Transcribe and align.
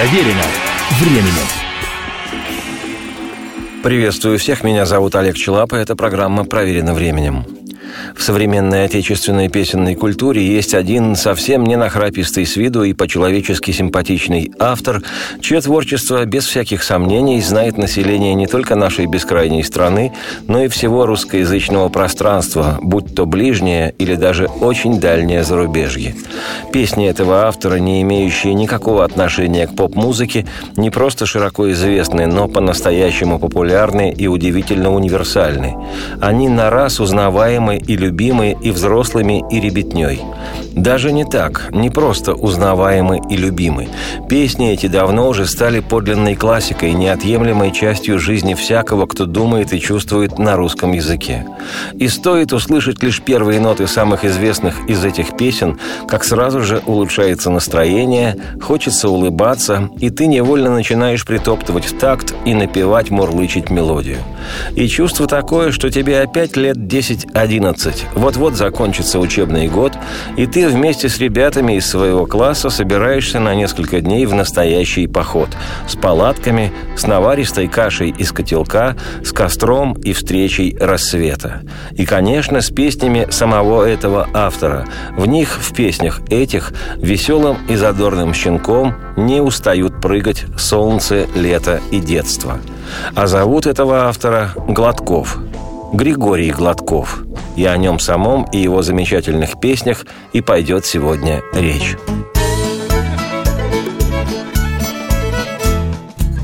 Проверено 0.00 0.44
временем. 0.98 1.46
Приветствую 3.82 4.38
всех, 4.38 4.64
меня 4.64 4.86
зовут 4.86 5.14
Олег 5.14 5.36
Челапа, 5.36 5.74
это 5.74 5.94
программа 5.94 6.46
«Проверено 6.46 6.94
временем». 6.94 7.59
В 8.20 8.22
современной 8.22 8.84
отечественной 8.84 9.48
песенной 9.48 9.94
культуре 9.94 10.46
есть 10.46 10.74
один 10.74 11.16
совсем 11.16 11.64
не 11.64 11.76
нахрапистый 11.76 12.44
с 12.44 12.54
виду 12.54 12.82
и 12.82 12.92
по-человечески 12.92 13.70
симпатичный 13.70 14.52
автор, 14.58 15.02
чье 15.40 15.58
творчество, 15.62 16.26
без 16.26 16.44
всяких 16.44 16.82
сомнений, 16.82 17.40
знает 17.40 17.78
население 17.78 18.34
не 18.34 18.46
только 18.46 18.74
нашей 18.74 19.06
бескрайней 19.06 19.64
страны, 19.64 20.12
но 20.46 20.62
и 20.62 20.68
всего 20.68 21.06
русскоязычного 21.06 21.88
пространства, 21.88 22.78
будь 22.82 23.14
то 23.14 23.24
ближнее 23.24 23.94
или 23.96 24.16
даже 24.16 24.48
очень 24.48 25.00
дальнее 25.00 25.42
зарубежье. 25.42 26.14
Песни 26.74 27.08
этого 27.08 27.46
автора, 27.46 27.76
не 27.76 28.02
имеющие 28.02 28.52
никакого 28.52 29.02
отношения 29.02 29.66
к 29.66 29.74
поп-музыке, 29.74 30.44
не 30.76 30.90
просто 30.90 31.24
широко 31.24 31.72
известны, 31.72 32.26
но 32.26 32.48
по-настоящему 32.48 33.38
популярны 33.38 34.12
и 34.12 34.26
удивительно 34.26 34.92
универсальны. 34.92 35.74
Они 36.20 36.50
на 36.50 36.68
раз 36.68 37.00
узнаваемы 37.00 37.78
и 37.78 37.96
любимы 37.96 38.09
и 38.60 38.70
взрослыми, 38.70 39.44
и 39.50 39.60
ребятней. 39.60 40.20
Даже 40.72 41.10
не 41.12 41.24
так, 41.24 41.68
не 41.72 41.90
просто 41.90 42.34
узнаваемы 42.34 43.20
и 43.28 43.36
любимы. 43.36 43.88
Песни 44.28 44.70
эти 44.70 44.86
давно 44.86 45.28
уже 45.28 45.46
стали 45.46 45.80
подлинной 45.80 46.36
классикой, 46.36 46.92
неотъемлемой 46.92 47.72
частью 47.72 48.20
жизни 48.20 48.54
всякого, 48.54 49.06
кто 49.06 49.26
думает 49.26 49.72
и 49.72 49.80
чувствует 49.80 50.38
на 50.38 50.56
русском 50.56 50.92
языке. 50.92 51.46
И 51.94 52.08
стоит 52.08 52.52
услышать 52.52 53.02
лишь 53.02 53.20
первые 53.20 53.60
ноты 53.60 53.86
самых 53.86 54.24
известных 54.24 54.88
из 54.88 55.04
этих 55.04 55.36
песен, 55.36 55.78
как 56.08 56.24
сразу 56.24 56.60
же 56.60 56.82
улучшается 56.86 57.50
настроение, 57.50 58.36
хочется 58.62 59.08
улыбаться, 59.08 59.90
и 59.98 60.10
ты 60.10 60.26
невольно 60.26 60.72
начинаешь 60.72 61.26
притоптывать 61.26 61.86
в 61.86 61.98
такт 61.98 62.34
и 62.44 62.54
напевать, 62.54 63.10
мурлычить 63.10 63.70
мелодию. 63.70 64.18
И 64.76 64.86
чувство 64.86 65.26
такое, 65.26 65.72
что 65.72 65.90
тебе 65.90 66.20
опять 66.20 66.56
лет 66.56 66.76
10-11. 66.76 67.99
Вот-вот 68.14 68.54
закончится 68.54 69.18
учебный 69.18 69.68
год, 69.68 69.92
и 70.36 70.46
ты 70.46 70.68
вместе 70.68 71.08
с 71.08 71.18
ребятами 71.18 71.74
из 71.74 71.86
своего 71.86 72.26
класса 72.26 72.70
собираешься 72.70 73.40
на 73.40 73.54
несколько 73.54 74.00
дней 74.00 74.26
в 74.26 74.34
настоящий 74.34 75.06
поход. 75.06 75.48
С 75.88 75.96
палатками, 75.96 76.72
с 76.96 77.06
наваристой 77.06 77.68
кашей 77.68 78.10
из 78.10 78.32
котелка, 78.32 78.96
с 79.24 79.32
костром 79.32 79.92
и 79.92 80.12
встречей 80.12 80.76
рассвета. 80.78 81.62
И, 81.92 82.06
конечно, 82.06 82.60
с 82.60 82.70
песнями 82.70 83.26
самого 83.30 83.84
этого 83.84 84.28
автора. 84.32 84.86
В 85.16 85.26
них, 85.26 85.58
в 85.60 85.74
песнях 85.74 86.20
этих, 86.28 86.72
веселым 86.96 87.58
и 87.68 87.76
задорным 87.76 88.34
щенком 88.34 88.94
не 89.16 89.40
устают 89.40 90.00
прыгать 90.00 90.44
солнце, 90.56 91.26
лето 91.34 91.80
и 91.90 92.00
детство. 92.00 92.58
А 93.14 93.26
зовут 93.26 93.66
этого 93.66 94.08
автора 94.08 94.52
Гладков. 94.56 95.38
Григорий 95.92 96.50
Гладков. 96.50 97.24
И 97.56 97.64
о 97.64 97.76
нем 97.76 97.98
самом 97.98 98.44
и 98.44 98.58
его 98.58 98.82
замечательных 98.82 99.60
песнях 99.60 100.06
и 100.32 100.40
пойдет 100.40 100.86
сегодня 100.86 101.42
речь. 101.52 101.96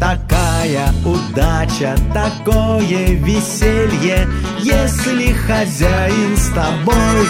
Такая 0.01 0.89
удача, 1.05 1.97
такое 2.13 3.07
веселье, 3.15 4.29
если 4.61 5.33
хозяин 5.33 6.37
с 6.37 6.49
тобой. 6.51 7.27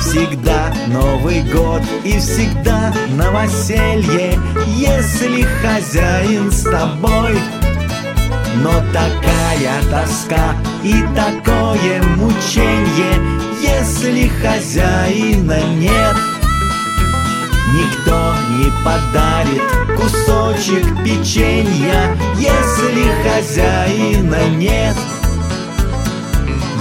Всегда 0.00 0.72
Новый 0.88 1.42
год 1.52 1.82
и 2.04 2.18
всегда 2.18 2.92
новоселье, 3.10 4.38
если 4.66 5.42
хозяин 5.62 6.50
с 6.50 6.64
тобой. 6.64 7.38
Но 8.56 8.72
такая 8.92 9.82
тоска 9.90 10.54
и 10.82 10.94
такое 11.14 12.02
мученье, 12.16 13.14
если 13.62 14.28
хозяина 14.42 15.60
нет. 15.76 16.16
Никто 17.72 18.34
не 18.58 18.70
подарит 18.84 19.62
кусочек 19.96 20.84
печенья, 21.04 22.16
если 22.36 23.04
хозяина 23.22 24.48
нет. 24.56 24.96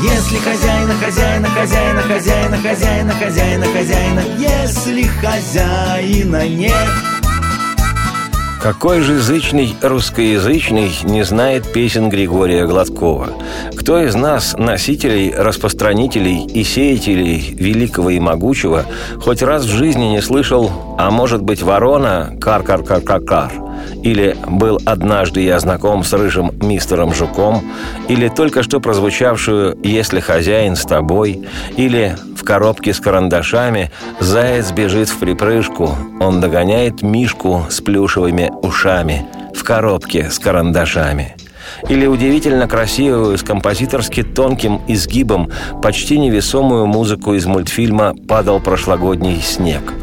Если 0.02 0.38
хозяина, 0.38 0.94
хозяина, 0.96 1.48
хозяина, 1.50 2.02
хозяина, 2.02 2.58
хозяина, 2.58 3.14
хозяина, 3.14 3.66
хозяина, 3.66 4.22
если 4.38 5.04
хозяина 5.22 6.48
нет. 6.48 7.09
Какой 8.62 9.00
же 9.00 9.14
язычный 9.14 9.74
русскоязычный 9.82 10.92
не 11.04 11.24
знает 11.24 11.72
песен 11.72 12.10
Григория 12.10 12.68
Гладкова? 12.68 13.30
Кто 13.78 14.04
из 14.04 14.16
нас, 14.16 14.54
носителей, 14.58 15.34
распространителей 15.34 16.46
и 16.46 16.66
сеятелей 16.66 17.56
великого 17.58 18.10
и 18.10 18.20
могучего, 18.20 18.86
хоть 19.22 19.42
раз 19.42 19.64
в 19.64 19.70
жизни 19.70 20.08
не 20.08 20.22
слышал 20.22 20.96
«А 20.98 21.10
может 21.10 21.42
быть, 21.42 21.64
ворона? 21.64 22.36
Кар-кар-кар-кар-кар» 22.42 23.54
или 24.04 24.36
«Был 24.46 24.78
однажды 24.86 25.42
я 25.42 25.58
знаком 25.60 26.04
с 26.04 26.12
рыжим 26.12 26.52
мистером 26.62 27.14
Жуком», 27.14 27.64
или 28.10 28.28
только 28.28 28.62
что 28.64 28.82
прозвучавшую 28.82 29.78
«Если 29.84 30.20
хозяин 30.20 30.76
с 30.76 30.84
тобой», 30.84 31.48
или 31.78 32.18
коробке 32.50 32.96
с 32.96 33.00
карандашами 33.00 33.92
заяц 34.20 34.72
бежит 34.72 35.08
в 35.10 35.20
припрыжку, 35.20 35.96
он 36.20 36.42
догоняет 36.42 37.04
мишку 37.04 37.68
с 37.70 37.80
плюшевыми 37.80 38.52
ушами 38.64 39.28
в 39.54 39.64
коробке 39.64 40.32
с 40.32 40.40
карандашами– 40.40 41.36
или 41.88 42.08
удивительно 42.08 42.68
красивую, 42.68 43.38
с 43.38 43.44
композиторски 43.44 44.24
тонким 44.24 44.82
изгибом, 44.88 45.52
почти 45.84 46.18
невесомую 46.18 46.88
музыку 46.88 47.36
из 47.36 47.46
мультфильма 47.46 48.16
«Падал 48.28 48.60
прошлогодний 48.60 49.40
снег». 49.40 49.94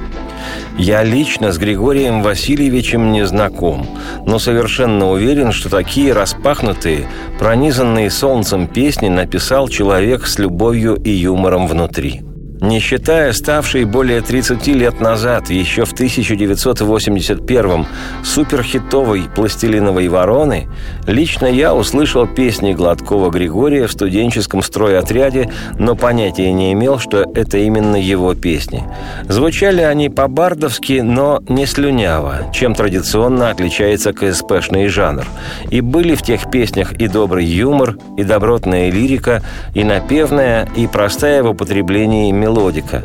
Я 0.78 1.02
лично 1.02 1.50
с 1.50 1.58
Григорием 1.58 2.22
Васильевичем 2.22 3.10
не 3.10 3.26
знаком, 3.26 3.88
но 4.24 4.38
совершенно 4.38 5.10
уверен, 5.10 5.50
что 5.50 5.68
такие 5.68 6.12
распахнутые, 6.12 7.08
пронизанные 7.40 8.08
солнцем 8.08 8.68
песни 8.68 9.08
написал 9.08 9.66
человек 9.66 10.28
с 10.28 10.38
любовью 10.38 10.94
и 10.94 11.10
юмором 11.10 11.66
внутри– 11.66 12.22
не 12.60 12.80
считая 12.80 13.32
ставшей 13.32 13.84
более 13.84 14.20
30 14.20 14.66
лет 14.68 15.00
назад, 15.00 15.50
еще 15.50 15.84
в 15.84 15.92
1981-м, 15.92 17.86
суперхитовой 18.24 19.24
«Пластилиновой 19.34 20.08
вороны», 20.08 20.68
лично 21.06 21.46
я 21.46 21.74
услышал 21.74 22.26
песни 22.26 22.72
Гладкова 22.72 23.30
Григория 23.30 23.86
в 23.86 23.92
студенческом 23.92 24.62
стройотряде, 24.62 25.50
но 25.78 25.94
понятия 25.94 26.52
не 26.52 26.72
имел, 26.72 26.98
что 26.98 27.24
это 27.34 27.58
именно 27.58 27.96
его 27.96 28.34
песни. 28.34 28.84
Звучали 29.28 29.82
они 29.82 30.08
по-бардовски, 30.08 31.00
но 31.00 31.42
не 31.48 31.66
слюняво, 31.66 32.50
чем 32.52 32.74
традиционно 32.74 33.50
отличается 33.50 34.12
КСПшный 34.12 34.88
жанр. 34.88 35.26
И 35.70 35.80
были 35.80 36.14
в 36.14 36.22
тех 36.22 36.50
песнях 36.50 36.92
и 36.94 37.08
добрый 37.08 37.44
юмор, 37.44 37.96
и 38.16 38.24
добротная 38.24 38.90
лирика, 38.90 39.42
и 39.74 39.84
напевная, 39.84 40.68
и 40.76 40.86
простая 40.86 41.42
в 41.42 41.50
употреблении 41.50 42.32
мелодика. 42.46 43.02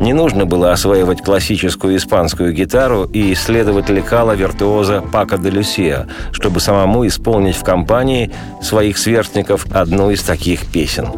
Не 0.00 0.12
нужно 0.12 0.46
было 0.46 0.72
осваивать 0.72 1.22
классическую 1.22 1.96
испанскую 1.96 2.52
гитару 2.52 3.04
и 3.04 3.32
исследовать 3.32 3.90
лекала 3.90 4.32
виртуоза 4.32 5.02
Пака 5.12 5.36
де 5.36 5.50
Люсия, 5.50 6.06
чтобы 6.32 6.60
самому 6.60 7.06
исполнить 7.06 7.56
в 7.56 7.64
компании 7.64 8.30
своих 8.62 8.98
сверстников 8.98 9.66
одну 9.72 10.10
из 10.10 10.22
таких 10.22 10.66
песен. 10.66 11.08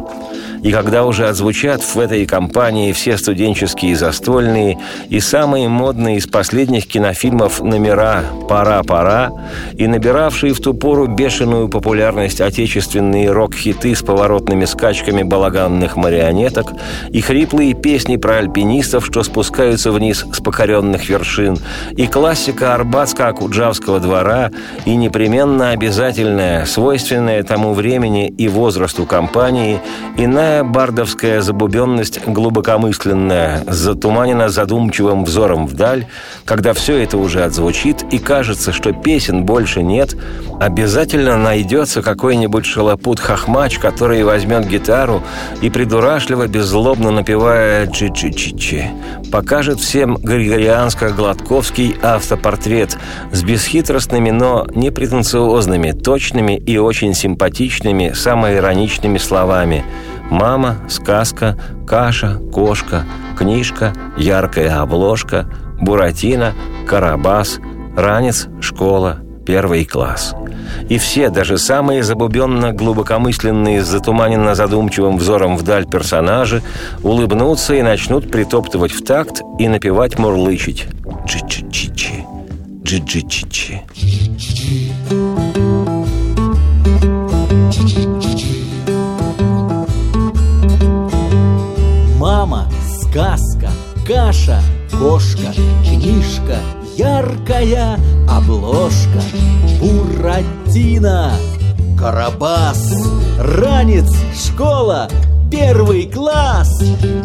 И 0.67 0.71
когда 0.73 1.05
уже 1.05 1.29
отзвучат 1.29 1.81
в 1.81 1.97
этой 1.97 2.25
компании 2.25 2.91
все 2.91 3.17
студенческие 3.17 3.95
застольные 3.95 4.77
и 5.07 5.21
самые 5.21 5.69
модные 5.69 6.17
из 6.17 6.27
последних 6.27 6.87
кинофильмов 6.87 7.61
номера 7.61 8.25
«Пора, 8.49 8.83
пора» 8.83 9.31
и 9.77 9.87
набиравшие 9.87 10.53
в 10.53 10.59
ту 10.59 10.73
пору 10.73 11.07
бешеную 11.07 11.69
популярность 11.69 12.41
отечественные 12.41 13.31
рок-хиты 13.31 13.95
с 13.95 14.01
поворотными 14.01 14.65
скачками 14.65 15.23
балаганных 15.23 15.95
марионеток 15.95 16.73
и 17.11 17.21
хриплые 17.21 17.73
песни 17.73 18.17
про 18.17 18.39
альпинистов, 18.39 19.05
что 19.05 19.23
спускаются 19.23 19.93
вниз 19.93 20.25
с 20.33 20.41
покоренных 20.41 21.07
вершин, 21.07 21.57
и 21.95 22.07
классика 22.07 22.75
Арбатско-Акуджавского 22.75 24.01
двора, 24.01 24.51
и 24.83 24.97
непременно 24.97 25.69
обязательная, 25.69 26.65
свойственная 26.65 27.41
тому 27.43 27.73
времени 27.73 28.27
и 28.27 28.49
возрасту 28.49 29.05
компании, 29.05 29.79
иная 30.17 30.56
Самая 30.57 30.73
бардовская 30.73 31.41
забубенность 31.41 32.25
глубокомысленная, 32.25 33.63
затуманена 33.67 34.49
задумчивым 34.49 35.23
взором 35.23 35.67
вдаль, 35.67 36.07
когда 36.45 36.73
все 36.73 36.97
это 36.97 37.19
уже 37.19 37.43
отзвучит 37.43 38.03
и 38.11 38.17
кажется, 38.17 38.73
что 38.73 38.91
песен 38.91 39.43
больше 39.43 39.83
нет, 39.83 40.15
обязательно 40.59 41.37
найдется 41.37 42.01
какой-нибудь 42.01 42.65
шалопут-хохмач, 42.65 43.77
который 43.77 44.23
возьмет 44.23 44.67
гитару 44.67 45.21
и 45.61 45.69
придурашливо, 45.69 46.47
беззлобно 46.47 47.11
напевая 47.11 47.85
«Чи-чи-чи-чи», 47.85 48.89
покажет 49.31 49.79
всем 49.79 50.15
григорианско-гладковский 50.15 51.99
автопортрет 52.01 52.97
с 53.31 53.43
бесхитростными, 53.43 54.31
но 54.31 54.65
непретенциозными, 54.73 55.91
точными 55.91 56.57
и 56.57 56.79
очень 56.79 57.13
симпатичными, 57.13 58.13
самоироничными 58.15 59.19
словами 59.19 59.85
«Мама», 60.29 60.77
«Сказка», 60.89 61.57
«Каша», 61.85 62.39
«Кошка», 62.53 63.05
«Книжка», 63.37 63.93
«Яркая 64.17 64.81
обложка», 64.81 65.45
«Буратино», 65.79 66.53
«Карабас», 66.87 67.59
«Ранец», 67.95 68.47
«Школа», 68.61 69.19
«Первый 69.45 69.85
класс». 69.85 70.35
И 70.89 70.97
все, 70.97 71.29
даже 71.29 71.57
самые 71.57 72.03
забубенно 72.03 72.73
глубокомысленные 72.73 73.81
с 73.83 73.87
затуманенно 73.87 74.53
задумчивым 74.53 75.17
взором 75.17 75.57
вдаль 75.57 75.85
персонажи, 75.85 76.61
улыбнутся 77.03 77.75
и 77.75 77.81
начнут 77.81 78.29
притоптывать 78.31 78.91
в 78.91 79.03
такт 79.03 79.41
и 79.59 79.67
напевать 79.67 80.19
мурлычить. 80.19 80.87
Джи-джи-чи-чи, 81.25 82.25
джи-джи-чи-чи. 82.83 83.81
Мама, 92.27 92.67
сказка, 92.99 93.69
каша, 94.05 94.61
кошка, 94.91 95.53
книжка, 95.81 96.57
яркая 96.97 97.97
обложка, 98.29 99.21
Буратино, 99.79 101.31
Карабас, 101.97 102.93
ранец, 103.39 104.13
школа, 104.35 105.07
первый 105.49 106.11
класс, 106.11 106.69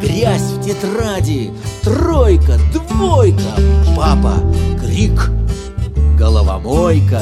грязь 0.01 0.53
в 0.53 0.63
тетради, 0.63 1.51
тройка, 1.83 2.61
двойка, 2.73 3.57
папа, 3.97 4.35
крик, 4.81 5.33
головомойка, 6.17 7.21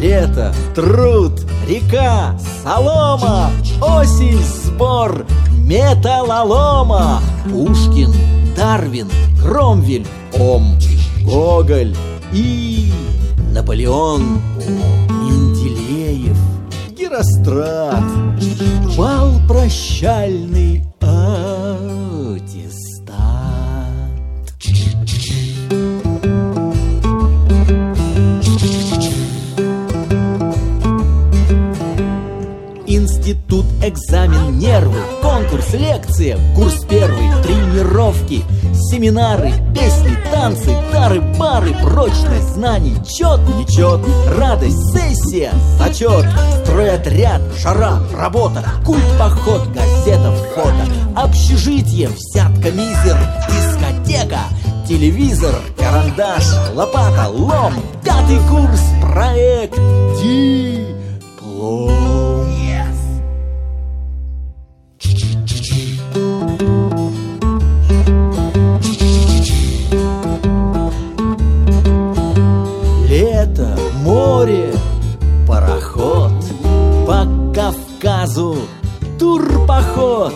лето, 0.00 0.52
труд, 0.74 1.40
река, 1.68 2.36
солома, 2.64 3.52
осень, 3.80 4.42
сбор, 4.42 5.24
металлолома, 5.62 7.20
Пушкин, 7.44 8.12
Дарвин, 8.56 9.08
Кромвель, 9.40 10.06
Ом, 10.38 10.78
Гоголь 11.24 11.96
и 12.32 12.92
Наполеон, 13.52 14.40
Менделеев, 15.08 16.38
Герострат, 16.96 18.04
бал 18.96 19.32
прощальный 19.48 20.84
аттестат. 21.00 22.01
Институт, 33.22 33.66
экзамен, 33.84 34.58
нервы, 34.58 34.98
конкурс, 35.22 35.74
лекция, 35.74 36.36
курс 36.56 36.84
первый, 36.90 37.30
тренировки, 37.44 38.42
семинары, 38.90 39.52
песни, 39.72 40.18
танцы, 40.32 40.76
тары, 40.90 41.20
бары, 41.38 41.72
прочность 41.84 42.54
знаний, 42.54 42.96
чет, 43.04 43.38
нечет, 43.56 44.00
радость, 44.36 44.92
сессия, 44.92 45.52
зачет, 45.78 46.26
стройотряд, 46.64 47.40
жара, 47.62 48.00
работа, 48.12 48.64
культ, 48.84 49.04
поход, 49.16 49.68
газета, 49.68 50.32
фото, 50.56 50.84
общежитие, 51.14 52.08
взятка, 52.08 52.72
мизер, 52.72 53.16
дискотека, 53.48 54.40
телевизор, 54.88 55.54
карандаш, 55.78 56.44
лопата, 56.74 57.28
лом, 57.28 57.74
пятый 58.02 58.40
курс, 58.50 58.82
проект, 59.00 59.78
диплом. 60.20 62.11
Кавказу 78.02 78.56
турпоход. 79.16 80.34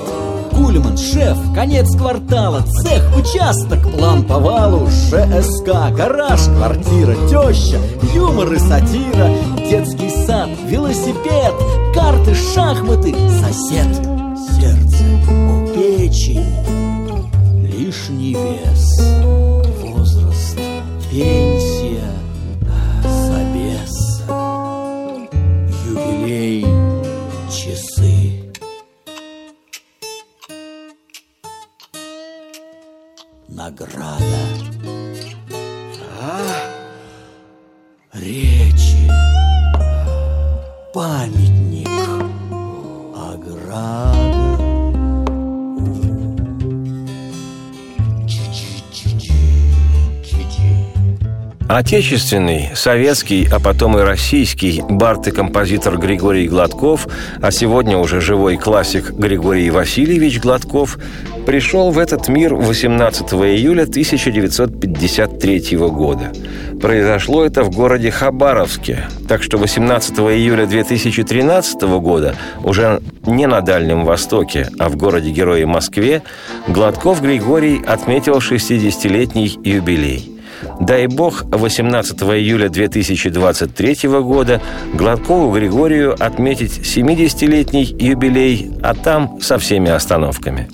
Кульман, 0.53 0.97
шеф, 0.97 1.37
конец 1.53 1.97
квартала, 1.97 2.63
цех, 2.63 3.03
участок, 3.17 3.83
план 3.93 4.23
по 4.23 4.39
валу, 4.39 4.87
ЖСК, 4.87 5.91
гараж, 5.93 6.43
квартира, 6.45 7.15
теща, 7.29 7.79
юмор 8.15 8.53
и 8.53 8.59
сатира, 8.59 9.31
детский 9.69 10.11
сад, 10.25 10.49
велосипед, 10.67 11.53
карты, 11.93 12.35
шахматы, 12.35 13.15
сосед, 13.41 13.97
сердце, 14.61 15.05
у 15.29 15.67
печени, 15.75 16.47
лишний 17.67 18.35
вес, 18.35 19.01
возраст, 19.83 20.57
пенсия, 21.11 22.13
собес, 23.27 24.23
юбилей, 25.85 26.76
Награда. 33.67 34.25
А? 36.23 36.39
Речи. 38.13 39.11
Памятник. 40.95 41.89
Ограда. 43.13 44.37
Отечественный, 51.69 52.71
советский, 52.77 53.49
а 53.51 53.59
потом 53.59 53.99
и 53.99 54.03
российский 54.03 54.81
бард 54.89 55.27
и 55.27 55.33
композитор 55.33 55.99
Григорий 55.99 56.47
Гладков, 56.47 57.09
а 57.43 57.51
сегодня 57.51 57.99
уже 57.99 58.21
живой 58.21 58.57
классик 58.59 59.11
Григорий 59.11 59.71
Васильевич 59.71 60.39
Гладков, 60.39 60.99
пришел 61.47 61.91
в 61.93 61.99
этот 61.99 62.29
мир 62.29 62.55
18 62.55 63.33
июля 63.33 63.85
1953 63.85 65.77
года. 65.77 66.33
Произошло 66.83 67.45
это 67.45 67.63
в 67.63 67.71
городе 67.71 68.11
Хабаровске, 68.11 69.07
так 69.29 69.43
что 69.43 69.57
18 69.57 70.19
июля 70.19 70.67
2013 70.67 71.83
года 72.01 72.35
уже 72.65 73.01
не 73.25 73.47
на 73.47 73.61
Дальнем 73.61 74.05
Востоке, 74.05 74.69
а 74.79 74.89
в 74.89 74.97
городе-герое 74.97 75.67
Москве 75.67 76.23
Гладков 76.69 77.23
Григорий 77.23 77.81
отметил 77.87 78.39
60-летний 78.39 79.59
юбилей. 79.63 80.36
Дай 80.81 81.07
бог, 81.07 81.45
18 81.51 82.23
июля 82.23 82.69
2023 82.69 84.09
года 84.21 84.61
Гладкову 84.95 85.53
Григорию 85.53 86.15
отметить 86.19 86.79
70-летний 86.79 87.85
юбилей, 87.99 88.71
а 88.83 88.95
там 88.95 89.41
со 89.41 89.59
всеми 89.59 89.91
остановками. 89.91 90.69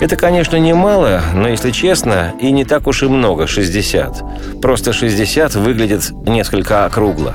Это, 0.00 0.16
конечно, 0.16 0.56
немало, 0.56 1.22
но, 1.34 1.48
если 1.48 1.70
честно, 1.70 2.34
и 2.40 2.50
не 2.50 2.64
так 2.64 2.86
уж 2.86 3.02
и 3.02 3.06
много– 3.06 3.46
60. 3.48 4.60
Просто 4.60 4.92
60 4.92 5.54
выглядит 5.56 6.10
несколько 6.26 6.84
округло. 6.84 7.34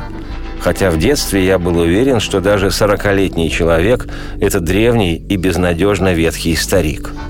Хотя 0.60 0.90
в 0.90 0.98
детстве 0.98 1.46
я 1.46 1.60
был 1.60 1.78
уверен, 1.78 2.20
что 2.20 2.42
даже 2.42 2.68
40-летний 2.68 3.52
человек– 3.52 4.08
это 4.42 4.60
древний 4.60 5.16
и 5.16 5.36
безнадежно 5.36 6.14
ветхий 6.14 6.56
старик– 6.56 7.12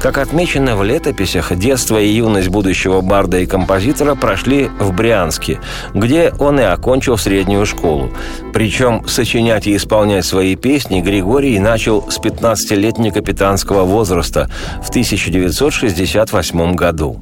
как 0.00 0.18
отмечено 0.18 0.76
в 0.76 0.84
летописях, 0.84 1.54
детство 1.56 2.00
и 2.00 2.08
юность 2.08 2.48
будущего 2.48 3.00
барда 3.00 3.38
и 3.38 3.46
композитора 3.46 4.14
прошли 4.14 4.68
в 4.78 4.92
Брянске, 4.92 5.60
где 5.94 6.32
он 6.38 6.60
и 6.60 6.62
окончил 6.62 7.18
среднюю 7.18 7.66
школу. 7.66 8.10
Причем 8.52 9.06
сочинять 9.06 9.66
и 9.66 9.76
исполнять 9.76 10.24
свои 10.24 10.56
песни 10.56 11.00
Григорий 11.00 11.58
начал 11.58 12.10
с 12.10 12.18
15-летнего 12.18 13.14
капитанского 13.14 13.84
возраста 13.84 14.50
в 14.82 14.90
1968 14.90 16.74
году. 16.74 17.20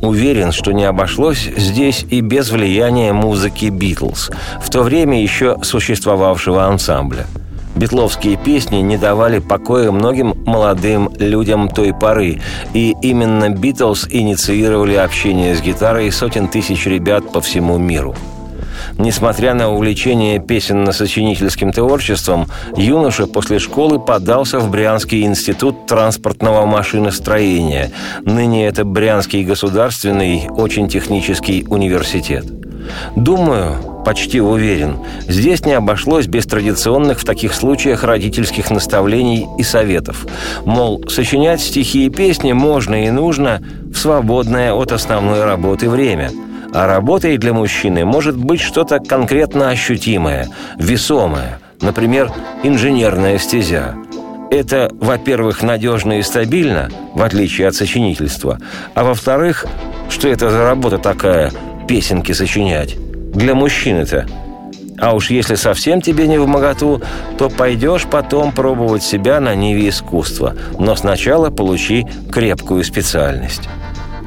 Уверен, 0.00 0.52
что 0.52 0.72
не 0.72 0.84
обошлось 0.84 1.48
здесь 1.56 2.04
и 2.10 2.20
без 2.20 2.50
влияния 2.50 3.12
музыки 3.12 3.66
«Битлз», 3.66 4.30
в 4.62 4.70
то 4.70 4.82
время 4.82 5.20
еще 5.20 5.58
существовавшего 5.62 6.64
ансамбля– 6.66 7.26
Битловские 7.76 8.36
песни 8.36 8.76
не 8.76 8.96
давали 8.96 9.40
покоя 9.40 9.90
многим 9.90 10.34
молодым 10.46 11.10
людям 11.18 11.68
той 11.68 11.92
поры, 11.92 12.40
и 12.72 12.94
именно 13.02 13.50
Битлз 13.50 14.06
инициировали 14.10 14.94
общение 14.94 15.54
с 15.56 15.60
гитарой 15.60 16.10
сотен 16.12 16.48
тысяч 16.48 16.86
ребят 16.86 17.32
по 17.32 17.40
всему 17.40 17.78
миру. 17.78 18.14
Несмотря 18.98 19.54
на 19.54 19.72
увлечение 19.72 20.38
песенно-сочинительским 20.38 21.72
творчеством, 21.72 22.46
юноша 22.76 23.26
после 23.26 23.58
школы 23.58 23.98
подался 23.98 24.60
в 24.60 24.70
Брянский 24.70 25.24
институт 25.24 25.86
транспортного 25.86 26.64
машиностроения. 26.66 27.90
Ныне 28.24 28.66
это 28.66 28.84
Брянский 28.84 29.42
государственный, 29.42 30.48
очень 30.48 30.88
технический 30.88 31.66
университет. 31.68 32.44
Думаю, 33.16 33.93
почти 34.04 34.40
уверен, 34.40 34.98
здесь 35.26 35.64
не 35.64 35.72
обошлось 35.72 36.26
без 36.26 36.46
традиционных 36.46 37.20
в 37.20 37.24
таких 37.24 37.54
случаях 37.54 38.04
родительских 38.04 38.70
наставлений 38.70 39.46
и 39.58 39.62
советов. 39.62 40.26
Мол, 40.64 41.04
сочинять 41.08 41.60
стихи 41.60 42.06
и 42.06 42.10
песни 42.10 42.52
можно 42.52 43.04
и 43.04 43.10
нужно 43.10 43.62
в 43.92 43.96
свободное 43.96 44.72
от 44.72 44.92
основной 44.92 45.44
работы 45.44 45.88
время– 45.88 46.30
а 46.74 46.88
работой 46.88 47.38
для 47.38 47.52
мужчины 47.52 48.04
может 48.04 48.36
быть 48.36 48.60
что-то 48.60 48.98
конкретно 48.98 49.70
ощутимое, 49.70 50.48
весомое, 50.76 51.60
например, 51.80 52.32
инженерная 52.64 53.38
стезя. 53.38 53.94
Это, 54.50 54.90
во-первых, 55.00 55.62
надежно 55.62 56.18
и 56.18 56.22
стабильно, 56.22 56.90
в 57.14 57.22
отличие 57.22 57.68
от 57.68 57.76
сочинительства, 57.76 58.58
а 58.94 59.04
во-вторых, 59.04 59.66
что 60.10 60.26
это 60.26 60.50
за 60.50 60.64
работа 60.64 60.98
такая, 60.98 61.52
песенки 61.86 62.32
сочинять? 62.32 62.96
Для 63.34 63.54
мужчины-то. 63.54 64.26
А 64.98 65.14
уж 65.14 65.30
если 65.30 65.56
совсем 65.56 66.00
тебе 66.00 66.28
не 66.28 66.38
в 66.38 66.46
моготу, 66.46 67.02
то 67.36 67.48
пойдешь 67.48 68.06
потом 68.06 68.52
пробовать 68.52 69.02
себя 69.02 69.40
на 69.40 69.54
ниве 69.54 69.88
искусства, 69.88 70.54
но 70.78 70.94
сначала 70.94 71.50
получи 71.50 72.06
крепкую 72.30 72.84
специальность. 72.84 73.68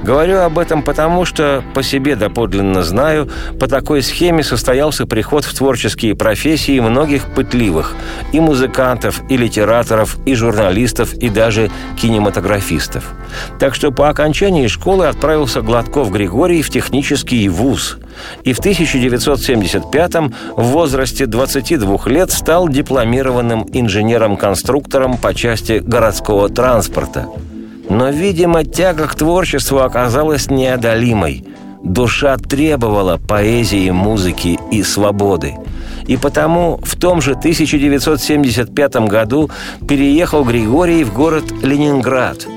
Говорю 0.04 0.40
об 0.40 0.60
этом 0.60 0.84
потому, 0.84 1.26
что 1.26 1.64
по 1.74 1.82
себе 1.84 2.16
доподлинно 2.16 2.84
знаю, 2.84 3.30
по 3.60 3.68
такой 3.68 4.02
схеме 4.02 4.44
состоялся 4.44 5.06
приход 5.06 5.44
в 5.44 5.54
творческие 5.54 6.16
профессии 6.16 6.80
многих 6.80 7.26
пытливых 7.34 7.96
и 8.32 8.40
музыкантов, 8.40 9.22
и 9.30 9.38
литераторов, 9.38 10.18
и 10.26 10.36
журналистов, 10.36 11.14
и 11.16 11.30
даже 11.30 11.72
кинематографистов. 12.00 13.06
Так 13.60 13.74
что 13.76 13.92
по 13.92 14.10
окончании 14.10 14.68
школы 14.68 15.08
отправился 15.08 15.62
Гладков 15.62 16.12
Григорий 16.12 16.62
в 16.62 16.70
технический 16.70 17.50
вуз– 17.50 17.98
и 18.44 18.54
в 18.54 18.60
1975-м 18.60 20.34
в 20.56 20.64
возрасте 20.64 21.26
22 21.26 22.00
лет 22.08 22.32
стал 22.32 22.68
дипломированным 22.68 23.68
инженером-конструктором 23.72 25.18
по 25.18 25.34
части 25.34 25.84
городского 25.86 26.50
транспорта– 26.50 27.28
но, 27.90 28.10
видимо, 28.10 28.64
тяга 28.64 29.08
к 29.08 29.16
творчеству 29.16 29.80
оказалась 29.80 30.50
неодолимой. 30.50 31.44
Душа 31.84 32.38
требовала 32.38 33.18
поэзии, 33.18 33.90
музыки 33.92 34.60
и 34.72 34.84
свободы. 34.84 35.56
И 36.08 36.18
потому 36.18 36.80
в 36.84 36.96
том 36.96 37.22
же 37.22 37.32
1975 37.32 38.96
году 39.08 39.50
переехал 39.88 40.44
Григорий 40.44 41.04
в 41.04 41.14
город 41.14 41.46
Ленинград, 41.64 42.48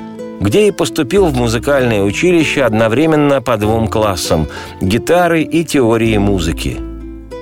где 0.41 0.69
и 0.69 0.71
поступил 0.71 1.27
в 1.27 1.37
музыкальное 1.37 2.03
училище 2.03 2.63
одновременно 2.63 3.43
по 3.43 3.57
двум 3.57 3.89
классам– 3.89 4.49
гитары 4.81 5.43
и 5.43 5.65
теории 5.65 6.17
музыки. 6.17 6.79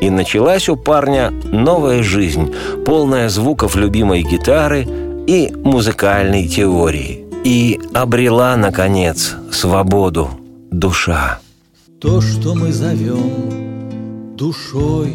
И 0.00 0.10
началась 0.10 0.68
у 0.68 0.76
парня 0.76 1.32
новая 1.44 2.02
жизнь, 2.02 2.54
полная 2.84 3.28
звуков 3.28 3.76
любимой 3.76 4.22
гитары 4.22 4.86
и 5.26 5.52
музыкальной 5.64 6.48
теории– 6.48 7.24
и 7.44 7.80
обрела, 7.94 8.56
наконец, 8.56 9.34
свободу 9.50 10.30
душа. 10.70 11.40
То, 12.00 12.20
что 12.20 12.54
мы 12.54 12.72
зовем 12.72 14.36
душой, 14.36 15.12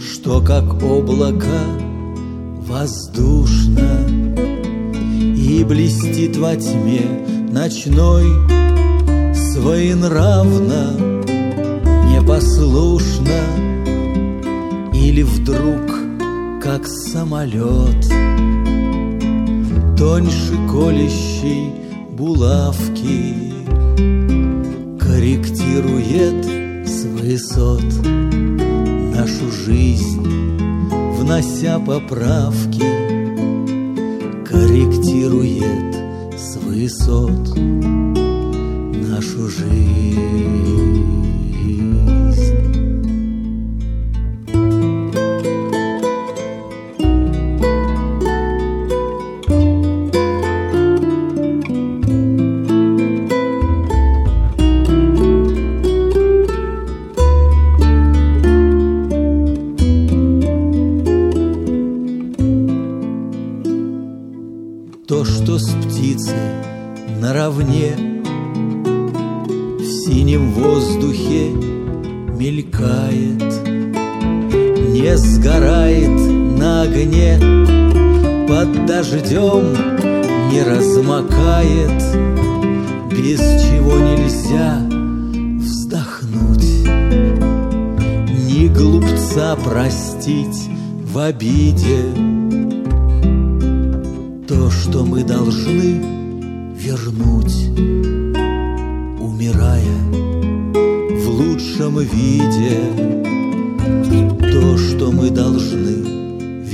Что 0.00 0.40
как 0.40 0.82
облако 0.82 1.60
воздушно 2.66 4.08
И 5.36 5.62
блестит 5.64 6.38
во 6.38 6.56
тьме 6.56 7.02
ночной 7.50 8.24
Своенравно, 9.34 10.94
непослушно 12.10 13.40
Или 14.94 15.22
вдруг, 15.22 16.62
как 16.62 16.86
самолет— 16.86 18.10
тоньше 20.04 20.54
колющей 20.70 21.72
булавки 22.10 23.54
Корректирует 25.00 26.44
с 26.86 27.04
высот 27.06 27.82
нашу 29.16 29.50
жизнь, 29.64 30.22
внося 31.18 31.78
поправки 31.78 32.84
Корректирует 34.44 35.94
с 36.38 36.56
высот 36.56 37.56
нашу 39.08 39.48
жизнь 39.48 40.53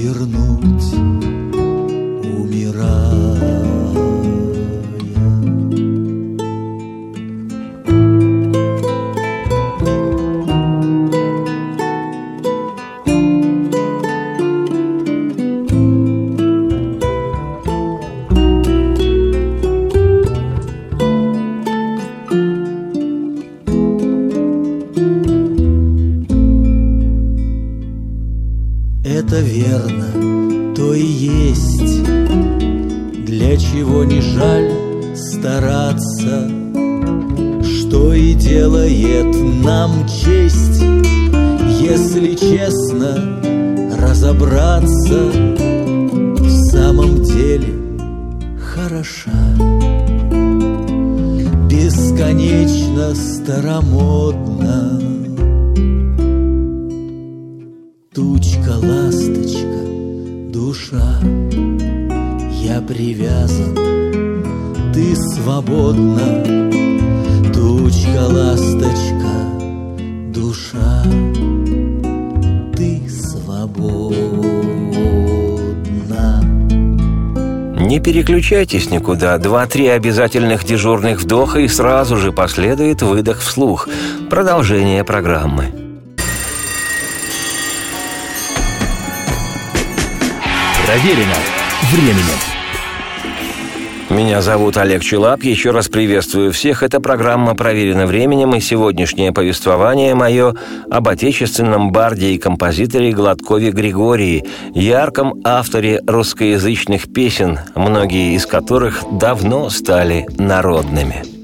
вернуть 0.00 1.29
переключайтесь 78.50 78.90
никуда. 78.90 79.38
Два-три 79.38 79.86
обязательных 79.86 80.64
дежурных 80.64 81.20
вдоха 81.20 81.60
и 81.60 81.68
сразу 81.68 82.16
же 82.16 82.32
последует 82.32 83.00
выдох 83.00 83.38
вслух. 83.38 83.88
Продолжение 84.28 85.04
программы. 85.04 85.66
Проверено 90.84 91.36
временем. 91.92 92.49
Меня 94.10 94.42
зовут 94.42 94.76
Олег 94.76 95.04
Челап. 95.04 95.44
Еще 95.44 95.70
раз 95.70 95.88
приветствую 95.88 96.52
всех. 96.52 96.82
Это 96.82 96.98
программа 96.98 97.54
«Проверено 97.54 98.06
временем» 98.06 98.56
и 98.56 98.60
сегодняшнее 98.60 99.30
повествование 99.30 100.16
мое 100.16 100.56
об 100.90 101.06
отечественном 101.06 101.92
барде 101.92 102.32
и 102.32 102.38
композиторе 102.38 103.12
Гладкове 103.12 103.70
Григории, 103.70 104.44
ярком 104.74 105.40
авторе 105.44 106.00
русскоязычных 106.04 107.12
песен, 107.12 107.60
многие 107.76 108.34
из 108.34 108.46
которых 108.46 109.04
давно 109.12 109.70
стали 109.70 110.26
народными. 110.38 111.39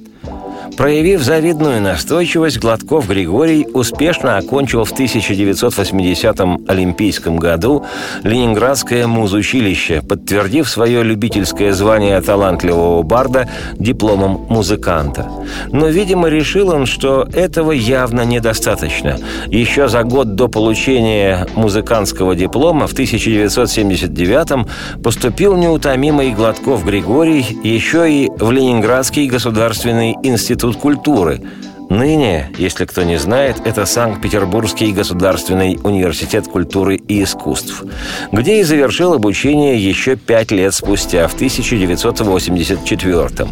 Проявив 0.77 1.23
завидную 1.23 1.81
настойчивость, 1.81 2.59
Гладков 2.59 3.09
Григорий 3.09 3.67
успешно 3.73 4.37
окончил 4.37 4.85
в 4.85 4.93
1980 4.93 6.39
Олимпийском 6.69 7.39
году 7.39 7.87
Ленинградское 8.25 9.07
музучилище, 9.07 10.03
подтвердив 10.07 10.69
свое 10.69 11.03
любительское 11.03 11.73
звание 11.73 12.21
талантливого 12.21 13.03
барда 13.03 13.49
дипломом 13.79 14.47
музыканта. 14.51 15.27
Но, 15.73 15.87
видимо, 15.87 16.29
решил 16.29 16.69
он, 16.69 16.85
что 16.85 17.27
этого 17.33 17.73
явно 17.73 18.27
недостаточно. 18.27 19.17
Еще 19.47 19.89
за 19.89 20.03
год 20.03 20.35
до 20.35 20.49
получения 20.49 21.47
музыкантского 21.55 22.37
диплома 22.37 22.87
в 22.87 22.93
1979 22.93 25.03
поступил 25.03 25.57
неутомимый 25.57 26.33
Гладков 26.33 26.85
Григорий 26.85 27.47
еще 27.63 28.13
и 28.13 28.31
в 28.39 28.51
Ленинградский 28.51 29.27
государственный 29.27 30.17
институт 30.23 30.66
культуры. 30.75 31.41
Ныне, 31.89 32.51
если 32.59 32.85
кто 32.85 33.05
не 33.05 33.17
знает, 33.17 33.63
это 33.65 33.87
Санкт-Петербургский 33.87 34.93
государственный 34.93 35.79
университет 35.85 36.49
культуры 36.49 36.97
и 36.97 37.23
искусств, 37.23 37.85
где 38.33 38.61
и 38.61 38.65
завершил 38.65 39.15
обучение 39.15 39.79
еще 39.79 40.17
пять 40.17 40.51
лет 40.51 40.75
спустя, 40.75 41.29
в 41.29 41.35
1984 41.35 43.45
-м. 43.45 43.49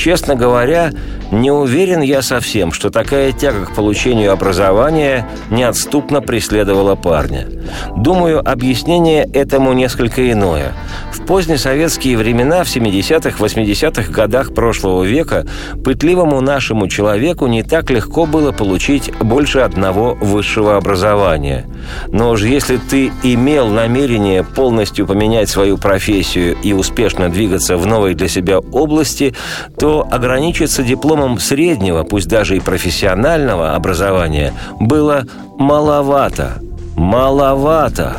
Честно 0.00 0.34
говоря, 0.34 0.92
не 1.30 1.50
уверен 1.50 2.00
я 2.00 2.22
совсем, 2.22 2.72
что 2.72 2.88
такая 2.88 3.32
тяга 3.32 3.66
к 3.66 3.74
получению 3.74 4.32
образования 4.32 5.28
неотступно 5.50 6.22
преследовала 6.22 6.94
парня. 6.94 7.46
Думаю, 7.94 8.40
объяснение 8.40 9.28
этому 9.34 9.74
несколько 9.74 10.32
иное. 10.32 10.72
В 11.12 11.26
позднесоветские 11.26 12.16
времена, 12.16 12.64
в 12.64 12.74
70-х, 12.74 13.44
80-х 13.44 14.10
годах 14.10 14.54
прошлого 14.54 15.04
века, 15.04 15.46
пытливому 15.84 16.40
нашему 16.40 16.88
человеку 16.88 17.46
не 17.46 17.62
так 17.62 17.90
легко 17.90 18.24
было 18.24 18.52
получить 18.52 19.12
больше 19.20 19.58
одного 19.58 20.16
высшего 20.18 20.78
образования. 20.78 21.66
Но 22.08 22.30
уж 22.30 22.42
если 22.42 22.78
ты 22.78 23.12
имел 23.22 23.68
намерение 23.68 24.44
полностью 24.44 25.06
поменять 25.06 25.50
свою 25.50 25.76
профессию 25.76 26.56
и 26.62 26.72
успешно 26.72 27.28
двигаться 27.28 27.76
в 27.76 27.86
новой 27.86 28.14
для 28.14 28.28
себя 28.28 28.58
области, 28.58 29.34
то 29.78 29.89
ограничиться 29.98 30.82
дипломом 30.82 31.38
среднего, 31.38 32.04
пусть 32.04 32.28
даже 32.28 32.56
и 32.56 32.60
профессионального 32.60 33.74
образования 33.74 34.52
было 34.78 35.24
маловато. 35.58 36.62
Маловато 36.96 38.16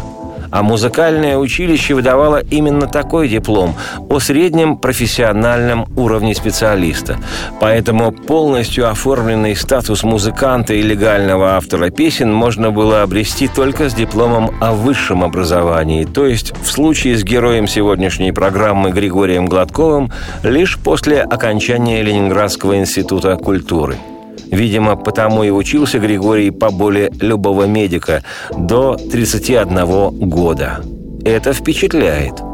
а 0.52 0.64
музыкальное 0.64 1.38
училище 1.38 1.96
выдавало 1.96 2.42
именно 2.52 2.88
такой 2.88 3.28
диплом 3.28 3.76
о 4.10 4.20
среднем 4.20 4.78
профессиональном 4.78 5.88
уровне 5.96 6.36
специалиста. 6.36 7.18
Поэтому 7.60 8.12
полностью 8.12 8.90
оформленный 8.90 9.56
статус 9.56 10.04
музыканта 10.04 10.74
и 10.74 10.82
легального 10.82 11.56
автора 11.56 11.90
песен 11.90 12.32
можно 12.32 12.72
было 12.72 13.02
обрести 13.02 13.48
только 13.48 13.90
с 13.90 13.94
дипломом 13.94 14.52
о 14.60 14.74
высшем 14.74 15.24
образовании, 15.24 16.06
то 16.06 16.26
есть 16.26 16.54
в 16.62 16.70
случае 16.70 17.18
с 17.18 17.24
героем 17.24 17.68
сегодняшней 17.68 18.32
программы 18.32 18.92
Григорием 18.92 19.46
Гладковым 19.46 20.12
лишь 20.44 20.78
после 20.78 21.22
окончания 21.22 22.02
Ленинградского 22.04 22.78
института 22.78 23.36
культуры– 23.38 23.96
Видимо, 24.52 24.96
потому 24.98 25.44
и 25.44 25.50
учился 25.50 25.98
Григорий 26.00 26.52
поболее 26.52 27.10
любого 27.22 27.64
медика 27.64 28.24
до 28.56 28.96
31 28.96 30.30
года. 30.30 30.84
Это 31.24 31.54
впечатляет– 31.54 32.42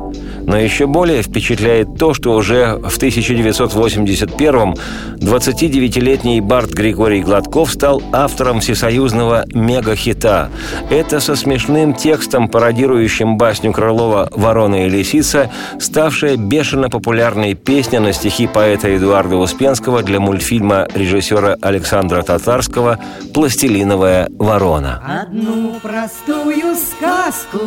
но 0.48 0.58
еще 0.58 0.88
более 0.88 1.22
впечатляет 1.22 1.98
то, 2.00 2.14
что 2.14 2.34
уже 2.34 2.78
в 2.78 2.98
1981-м 2.98 4.76
29-летний 5.18 6.42
Барт 6.42 6.72
Григорий 6.72 7.22
Гладков 7.22 7.72
стал 7.72 8.02
автором 8.14 8.62
всесоюзного 8.62 9.44
мегахита. 9.54 10.50
Это 10.90 11.20
со 11.20 11.36
смешным 11.36 11.94
текстом, 11.94 12.48
пародирующим 12.48 13.38
басню 13.38 13.74
Крылова 13.74 14.30
«Ворона 14.32 14.88
и 14.88 14.90
лисица», 14.90 15.52
ставшая 15.80 16.38
бешено 16.38 16.90
популярной 16.90 17.54
песня 17.54 18.00
на 18.00 18.14
стихи 18.14 18.48
поэта 18.48 18.96
Эдуарда 18.96 19.36
Успенского 19.36 20.02
для 20.02 20.22
мультфильма 20.22 20.88
режиссера 20.94 21.58
Александра 21.62 22.22
Татарского 22.22 23.00
«Пластилиновая 23.34 24.30
ворона». 24.40 25.04
Одну 25.24 25.78
простую 25.82 26.74
сказку 26.78 27.60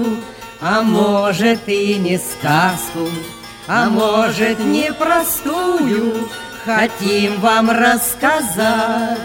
а 0.61 0.83
может 0.83 1.69
и 1.69 1.95
не 1.95 2.19
сказку, 2.19 3.09
а 3.67 3.89
может 3.89 4.59
не 4.59 4.93
простую, 4.93 6.29
хотим 6.65 7.41
вам 7.41 7.71
рассказать. 7.71 9.19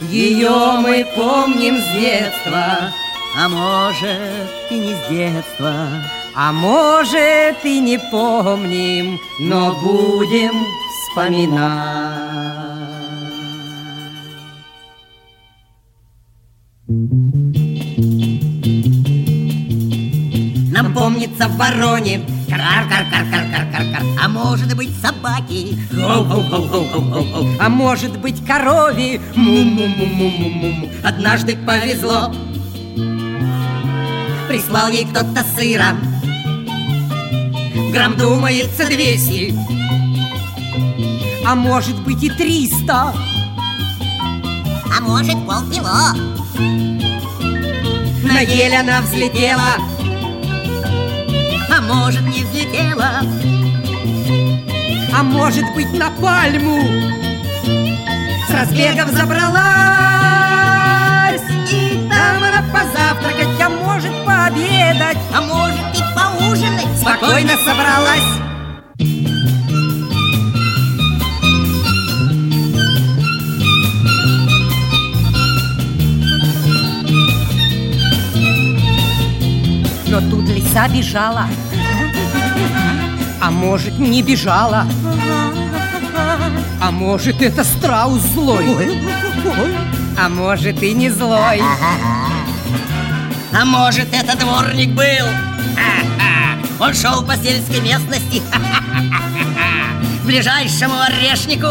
Ее 0.00 0.76
мы 0.80 1.06
помним 1.16 1.78
с 1.78 1.92
детства, 1.92 2.92
а 3.38 3.48
может 3.48 4.50
и 4.70 4.78
не 4.78 4.94
с 4.94 5.08
детства, 5.08 5.88
а 6.34 6.52
может 6.52 7.64
и 7.64 7.80
не 7.80 7.98
помним, 7.98 9.18
но 9.40 9.72
будем 9.80 10.66
вспоминать. 11.08 12.44
Нам 20.74 20.92
помнится 20.92 21.46
в 21.46 21.56
вороне. 21.56 22.26
Кар-кар-кар-кар-кар-кар-кар. 22.48 24.02
А 24.20 24.28
может 24.28 24.74
быть 24.74 24.90
собаки? 25.00 25.78
А 27.60 27.68
может 27.68 28.18
быть 28.18 28.44
корове 28.44 29.20
Му-му-му-му-му-му 29.36 30.88
Однажды 31.04 31.56
повезло. 31.56 32.34
Прислал 34.48 34.88
ей 34.88 35.04
кто-то 35.04 35.44
сыра. 35.56 35.96
Грамм 37.92 38.16
думается 38.16 38.86
двести. 38.86 39.54
А 41.46 41.54
может 41.54 42.00
быть 42.00 42.24
и 42.24 42.30
триста. 42.30 43.14
А 44.92 45.00
может 45.00 45.36
полкило. 45.46 46.16
На 48.24 48.40
ель 48.40 48.74
она 48.74 49.02
взлетела 49.02 49.93
а 51.76 51.80
может 51.80 52.22
не 52.22 52.44
взлетела? 52.44 53.20
А 55.16 55.22
может 55.22 55.64
быть 55.74 55.92
на 55.92 56.10
пальму 56.10 56.80
С 58.48 58.50
разбегов 58.50 59.10
забралась? 59.10 59.54
И 61.72 62.08
там 62.08 62.42
она 62.42 62.62
позавтракать, 62.72 63.60
а 63.60 63.68
может 63.68 64.12
пообедать? 64.24 65.18
А 65.34 65.40
может 65.40 65.96
и 65.96 66.02
поужинать? 66.14 66.98
Спокойно. 67.00 67.56
собралась 67.64 68.53
лиса 80.74 80.88
бежала 80.88 81.48
А 83.40 83.50
может 83.50 83.98
не 83.98 84.22
бежала? 84.22 84.86
А 86.80 86.90
может 86.90 87.40
это 87.42 87.64
страус 87.64 88.20
злой? 88.20 89.00
А 90.18 90.28
может 90.28 90.82
и 90.82 90.92
не 90.92 91.10
злой? 91.10 91.62
А 93.52 93.64
может 93.64 94.08
это 94.12 94.36
дворник 94.36 94.90
был? 94.90 95.26
Он 96.80 96.92
шел 96.92 97.22
по 97.22 97.36
сельской 97.36 97.80
местности. 97.80 98.42
Ближайшему 100.24 100.94
орешнику. 101.00 101.68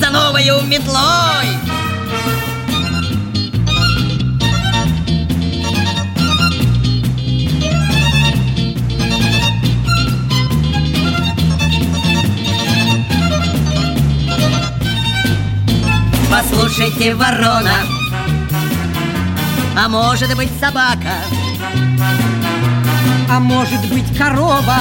За 0.00 0.10
новою 0.10 0.62
метлой 0.62 1.67
Послушайте, 16.68 17.14
ворона. 17.14 17.72
А 19.74 19.88
может 19.88 20.36
быть 20.36 20.50
собака? 20.60 21.14
А 23.30 23.40
может 23.40 23.88
быть 23.88 24.14
корова? 24.18 24.76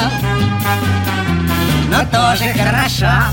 Но 1.90 2.00
тоже 2.12 2.54
хороша. 2.54 3.30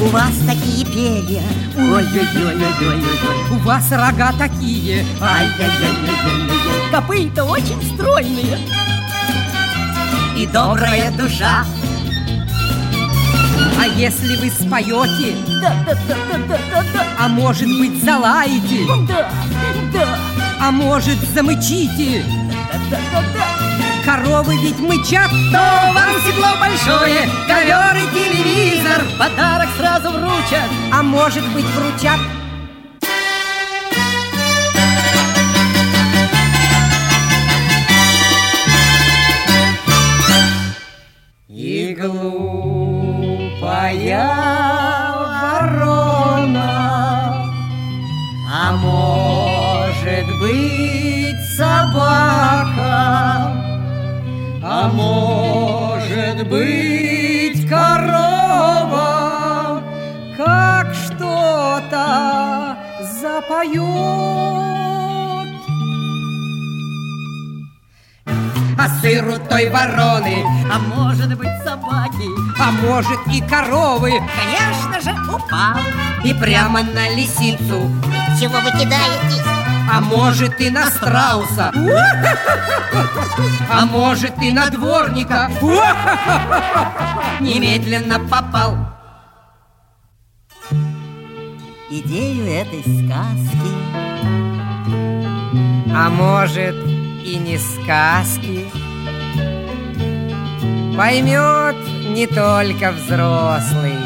У 0.00 0.06
вас 0.06 0.32
такие 0.46 0.86
перья. 0.86 1.42
Ой-ой-ой-ой-ой-ой 1.76 3.02
У 3.50 3.56
вас 3.58 3.92
рога 3.92 4.32
такие. 4.38 5.04
Ай-яй-яй-яй-яй-яй 5.20 6.90
Копыта 6.90 7.44
очень 7.44 7.94
стройные. 7.94 8.58
И 10.34 10.46
добрая 10.46 11.10
душа 11.10 11.66
А 13.80 13.86
если 13.86 14.36
вы 14.36 14.50
споете? 14.50 15.36
Да, 15.62 15.72
да, 15.86 15.94
да, 16.08 16.16
да, 16.28 16.38
да, 16.48 16.58
да, 16.72 16.82
да. 16.92 17.06
А 17.18 17.28
может 17.28 17.68
быть 17.78 18.02
залаете? 18.02 18.86
Да, 19.06 19.30
да, 19.92 20.18
А 20.60 20.70
может 20.72 21.18
замычите? 21.34 22.24
Да, 22.72 22.78
да, 22.90 22.98
да, 23.12 23.20
да. 23.34 23.68
Коровы 24.04 24.56
ведь 24.62 24.78
мычат 24.80 25.30
То 25.52 25.92
вам 25.94 26.14
седло 26.24 26.56
большое, 26.58 27.28
ковер 27.46 27.96
и 27.96 28.06
телевизор. 28.14 29.04
Подарок 29.18 29.68
сразу 29.76 30.10
вручат. 30.10 30.68
А 30.92 31.02
может 31.02 31.46
быть 31.52 31.66
вручат 31.66 32.18
запоет 63.58 65.48
А 68.78 68.88
сыру 69.00 69.38
той 69.48 69.70
вороны 69.70 70.44
А 70.72 70.78
может 70.78 71.36
быть 71.36 71.48
собаки 71.64 72.28
А 72.60 72.70
может 72.70 73.18
и 73.32 73.40
коровы. 73.40 74.12
Конечно 74.12 75.00
же 75.00 75.12
упал. 75.32 75.78
И 76.24 76.34
прямо 76.34 76.82
на 76.82 77.08
лисицу. 77.10 77.90
Чего 78.40 78.58
вы 78.60 78.70
кидаетесь? 78.72 79.42
А 79.90 80.00
может 80.00 80.60
и 80.60 80.70
на 80.70 80.90
страуса. 80.90 81.72
А 83.70 83.86
может 83.86 84.42
и 84.42 84.52
на 84.52 84.68
дворника. 84.70 85.50
Немедленно 87.40 88.18
попал 88.28 88.97
Идею 91.90 92.44
этой 92.44 92.82
сказки. 92.82 93.70
А 95.90 96.10
может 96.10 96.76
и 97.24 97.38
не 97.38 97.56
сказки. 97.56 98.66
Поймет 100.94 101.76
не 102.10 102.26
только 102.26 102.92
взрослый. 102.92 103.96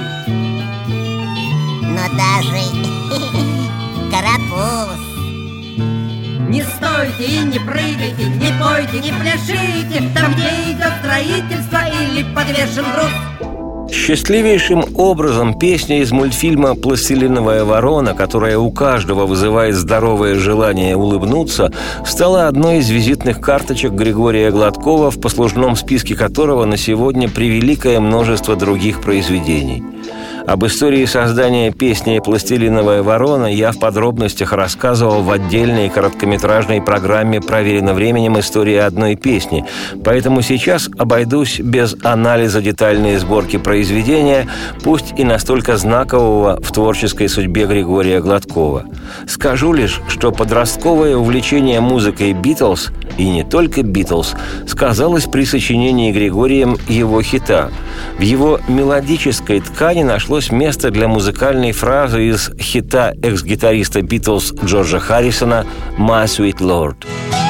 Но 1.83 2.07
даже 2.17 2.63
карапуз. 4.13 5.01
Не 6.49 6.63
стойте 6.63 7.25
и 7.25 7.39
не 7.41 7.59
прыгайте, 7.59 8.27
не 8.27 8.53
пойте, 8.63 9.01
не 9.01 9.13
пляшите. 9.13 10.09
Там, 10.15 10.35
где 10.35 10.71
идет 10.71 10.93
строительство 11.01 11.81
или 11.89 12.23
подвешен 12.33 12.85
груз 12.93 13.32
Счастливейшим 13.93 14.85
образом 14.97 15.53
песня 15.59 16.01
из 16.01 16.13
мультфильма 16.13 16.75
«Пластилиновая 16.75 17.63
ворона», 17.65 18.15
которая 18.15 18.59
у 18.59 18.71
каждого 18.71 19.27
вызывает 19.27 19.75
здоровое 19.75 20.35
желание 20.37 20.97
улыбнуться, 20.97 21.71
стала 22.05 22.49
одной 22.49 22.79
из 22.79 22.89
визитных 22.89 23.41
карточек 23.41 23.93
Григория 23.93 24.51
Гладкова, 24.51 25.11
в 25.11 25.21
послужном 25.21 25.77
списке 25.77 26.17
которого 26.17 26.65
на 26.65 26.79
сегодня 26.79 27.29
превеликое 27.29 28.01
множество 28.01 28.57
других 28.57 29.03
произведений. 29.03 29.85
Об 30.47 30.67
истории 30.67 31.05
создания 31.05 31.71
песни 31.71 32.19
«Пластилиновая 32.19 33.03
ворона» 33.05 33.47
я 33.47 33.71
в 33.71 33.79
подробностях 33.79 34.53
рассказывал 34.53 35.23
в 35.23 35.31
отдельной 35.31 35.89
короткометражной 35.89 36.83
программе 36.83 37.41
«Проверено 37.41 37.95
временем. 37.95 38.39
История 38.41 38.83
одной 38.83 39.15
песни». 39.15 39.65
Поэтому 40.05 40.43
сейчас 40.43 40.91
обойдусь 40.99 41.61
без 41.61 41.95
анализа 42.03 42.61
детальной 42.61 43.19
сборки 43.19 43.57
произведения, 43.57 44.49
пусть 44.83 45.15
и 45.17 45.23
настолько 45.23 45.77
знакового 45.77 46.61
в 46.61 46.73
творческой 46.73 47.29
судьбе 47.29 47.67
Григория 47.67 48.21
Гладкова. 48.21 48.85
Скажу 49.29 49.73
лишь, 49.73 50.01
что 50.09 50.33
подростковое 50.33 51.17
увлечение 51.17 51.81
музыкой 51.81 52.33
«Битлз» 52.33 52.91
и 53.17 53.29
не 53.29 53.45
только 53.45 53.83
«Битлз» 53.83 54.35
сказалось 54.67 55.25
при 55.25 55.45
сочинении 55.45 56.11
Григорием 56.11 56.77
его 56.89 57.23
хита. 57.23 57.71
В 58.19 58.23
его 58.23 58.59
мелодической 58.69 59.61
ткани 59.61 60.03
нашлось 60.03 60.32
место 60.51 60.91
для 60.91 61.09
музыкальной 61.09 61.73
фразы 61.73 62.29
из 62.29 62.51
хита 62.59 63.13
экс-гитариста 63.23 64.01
«Битлз» 64.01 64.55
Джорджа 64.65 64.99
Харрисона 64.99 65.67
«My 65.99 66.25
Sweet 66.25 66.59
Lord». 66.59 67.42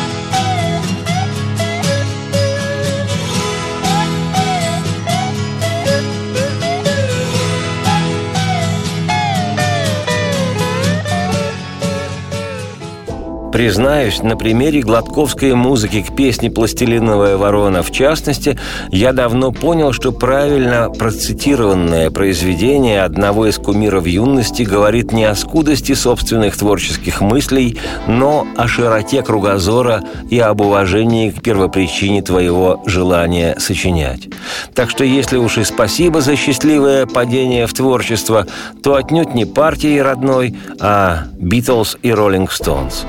Признаюсь, 13.53 14.23
на 14.23 14.35
примере 14.35 14.81
гладковской 14.81 15.55
музыки 15.55 16.01
к 16.01 16.17
песне 16.17 16.51
«Пластилиновая 16.51 17.37
ворона» 17.37 17.83
в 17.83 17.91
частности, 17.93 18.59
я 18.91 19.12
давно 19.12 19.53
понял, 19.53 19.93
что 19.93 20.11
правильно 20.11 20.88
процитированное 20.88 22.11
произведение 22.11 23.03
одного 23.03 23.47
из 23.47 23.59
кумиров 23.59 24.07
юности 24.07 24.62
говорит 24.62 25.12
не 25.12 25.27
о 25.27 25.35
скудости 25.35 25.93
собственных 25.93 26.57
творческих 26.57 27.21
мыслей, 27.21 27.79
но 28.07 28.47
о 28.57 28.67
широте 28.69 29.23
кругозора 29.23 30.03
и 30.31 30.38
об 30.38 30.62
уважении 30.62 31.31
к 31.31 31.43
первопричине 31.43 32.23
твоего 32.23 32.83
желания 32.87 33.57
сочинять. 33.59 34.31
Так 34.75 34.88
что 34.88 35.05
если 35.05 35.37
уж 35.37 35.59
и 35.59 35.65
спасибо 35.65 36.23
за 36.23 36.37
счастливое 36.37 37.05
падение 37.05 37.67
в 37.67 37.75
творчество, 37.75 38.47
то 38.83 38.95
отнюдь 38.95 39.35
не 39.35 39.45
партии 39.45 39.99
родной, 39.99 40.57
а 40.81 41.25
«Битлз» 41.38 41.99
и 42.03 42.11
«Роллинг 42.12 42.51
Стоунс». 42.51 43.05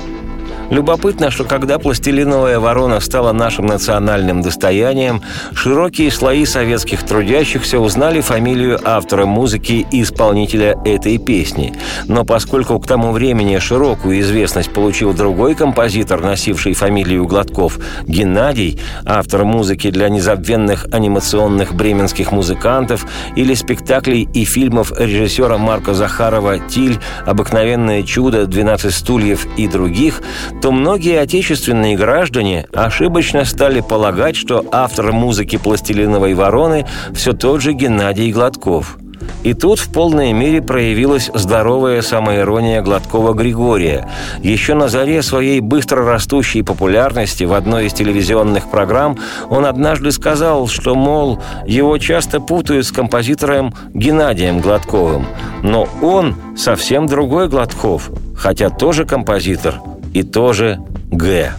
Любопытно, 0.74 1.30
что 1.30 1.44
когда 1.44 1.78
пластилиновая 1.78 2.58
ворона 2.58 2.98
стала 2.98 3.30
нашим 3.30 3.66
национальным 3.66 4.42
достоянием, 4.42 5.22
широкие 5.54 6.10
слои 6.10 6.44
советских 6.44 7.04
трудящихся 7.04 7.78
узнали 7.78 8.20
фамилию 8.20 8.80
автора 8.82 9.24
музыки 9.24 9.86
и 9.88 10.02
исполнителя 10.02 10.76
этой 10.84 11.18
песни. 11.18 11.74
Но 12.08 12.24
поскольку 12.24 12.80
к 12.80 12.88
тому 12.88 13.12
времени 13.12 13.56
широкую 13.58 14.18
известность 14.18 14.72
получил 14.72 15.14
другой 15.14 15.54
композитор, 15.54 16.20
носивший 16.20 16.74
фамилию 16.74 17.24
Гладков, 17.24 17.78
Геннадий, 18.08 18.80
автор 19.06 19.44
музыки 19.44 19.92
для 19.92 20.08
незабвенных 20.08 20.86
анимационных 20.90 21.72
бременских 21.72 22.32
музыкантов 22.32 23.06
или 23.36 23.54
спектаклей 23.54 24.28
и 24.34 24.44
фильмов 24.44 24.92
режиссера 24.98 25.56
Марка 25.56 25.94
Захарова 25.94 26.58
«Тиль», 26.58 26.98
«Обыкновенное 27.26 28.02
чудо», 28.02 28.42
«12 28.42 28.90
стульев» 28.90 29.46
и 29.56 29.68
других, 29.68 30.20
то 30.64 30.72
многие 30.72 31.20
отечественные 31.20 31.94
граждане 31.94 32.64
ошибочно 32.72 33.44
стали 33.44 33.82
полагать, 33.82 34.34
что 34.34 34.64
автор 34.72 35.12
музыки 35.12 35.58
«Пластилиновой 35.58 36.32
вороны» 36.32 36.86
все 37.12 37.34
тот 37.34 37.60
же 37.60 37.74
Геннадий 37.74 38.32
Гладков. 38.32 38.96
И 39.42 39.52
тут 39.52 39.78
в 39.78 39.92
полной 39.92 40.32
мере 40.32 40.62
проявилась 40.62 41.30
здоровая 41.34 42.00
самоирония 42.00 42.80
Гладкова 42.80 43.34
Григория. 43.34 44.08
Еще 44.42 44.72
на 44.72 44.88
заре 44.88 45.22
своей 45.22 45.60
быстро 45.60 46.02
растущей 46.06 46.62
популярности 46.62 47.44
в 47.44 47.52
одной 47.52 47.88
из 47.88 47.92
телевизионных 47.92 48.70
программ 48.70 49.18
он 49.50 49.66
однажды 49.66 50.12
сказал, 50.12 50.66
что, 50.68 50.94
мол, 50.94 51.42
его 51.66 51.98
часто 51.98 52.40
путают 52.40 52.86
с 52.86 52.90
композитором 52.90 53.74
Геннадием 53.92 54.60
Гладковым. 54.60 55.26
Но 55.62 55.86
он 56.00 56.36
совсем 56.56 57.06
другой 57.06 57.48
Гладков, 57.50 58.10
хотя 58.34 58.70
тоже 58.70 59.04
композитор 59.04 59.74
и 60.14 60.22
тоже 60.22 60.80
Г. 61.10 61.52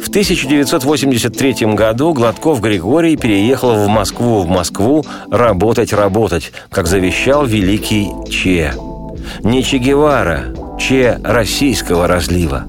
В 0.00 0.08
1983 0.08 1.74
году 1.74 2.12
Гладков 2.12 2.60
Григорий 2.60 3.16
переехал 3.16 3.74
в 3.74 3.88
Москву 3.88 4.42
в 4.42 4.48
Москву 4.48 5.04
работать-работать, 5.30 6.52
как 6.70 6.86
завещал 6.86 7.44
великий 7.44 8.08
Че. 8.30 8.72
Не 9.42 9.62
Че 9.62 9.78
Гевара, 9.78 10.54
Че 10.78 11.18
российского 11.22 12.06
разлива. 12.06 12.64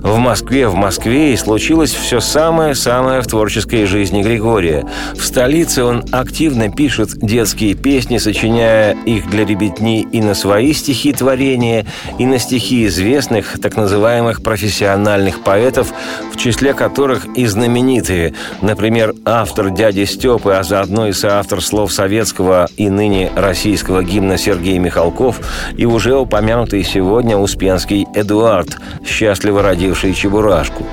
В 0.00 0.16
Москве, 0.18 0.68
в 0.68 0.74
Москве 0.74 1.32
и 1.32 1.36
случилось 1.36 1.92
все 1.92 2.20
самое-самое 2.20 3.20
в 3.20 3.26
творческой 3.26 3.84
жизни 3.86 4.22
Григория. 4.22 4.86
В 5.14 5.24
столице 5.24 5.82
он 5.82 6.04
активно 6.12 6.70
пишет 6.70 7.10
детские 7.18 7.74
песни, 7.74 8.18
сочиняя 8.18 8.96
их 9.06 9.28
для 9.30 9.44
ребятни 9.44 10.02
и 10.02 10.20
на 10.20 10.34
свои 10.34 10.72
стихи 10.72 11.12
творения, 11.12 11.86
и 12.18 12.26
на 12.26 12.38
стихи 12.38 12.86
известных, 12.86 13.58
так 13.60 13.76
называемых 13.76 14.42
профессиональных 14.42 15.42
поэтов, 15.42 15.92
в 16.32 16.36
числе 16.36 16.74
которых 16.74 17.26
и 17.36 17.46
знаменитые, 17.46 18.34
например, 18.62 19.14
автор 19.24 19.70
«Дяди 19.70 20.04
Степы», 20.04 20.52
а 20.52 20.62
заодно 20.62 21.08
и 21.08 21.12
соавтор 21.12 21.62
слов 21.62 21.92
советского 21.92 22.68
и 22.76 22.88
ныне 22.88 23.30
российского 23.34 24.04
гимна 24.04 24.38
Сергей 24.38 24.78
Михалков 24.78 25.40
и 25.76 25.86
уже 25.86 26.16
упомянутый 26.16 26.84
сегодня 26.84 27.36
Успенский 27.36 28.06
Эдуард, 28.14 28.76
счастливо 29.04 29.62
родился 29.62 29.77
родивший 29.78 30.14
Чебурашку. 30.14 30.86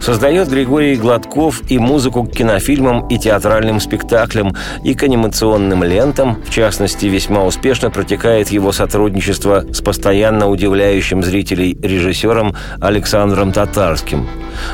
Создает 0.00 0.48
Григорий 0.48 0.96
Гладков 0.96 1.62
и 1.70 1.78
музыку 1.78 2.24
к 2.24 2.32
кинофильмам 2.32 3.08
и 3.08 3.18
театральным 3.18 3.80
спектаклям, 3.80 4.54
и 4.84 4.94
к 4.94 5.02
анимационным 5.02 5.82
лентам. 5.84 6.42
В 6.44 6.50
частности, 6.50 7.06
весьма 7.06 7.44
успешно 7.44 7.90
протекает 7.90 8.48
его 8.50 8.72
сотрудничество 8.72 9.64
с 9.72 9.80
постоянно 9.80 10.48
удивляющим 10.48 11.22
зрителей 11.22 11.76
режиссером 11.82 12.54
Александром 12.80 13.52
Татарским. 13.52 14.26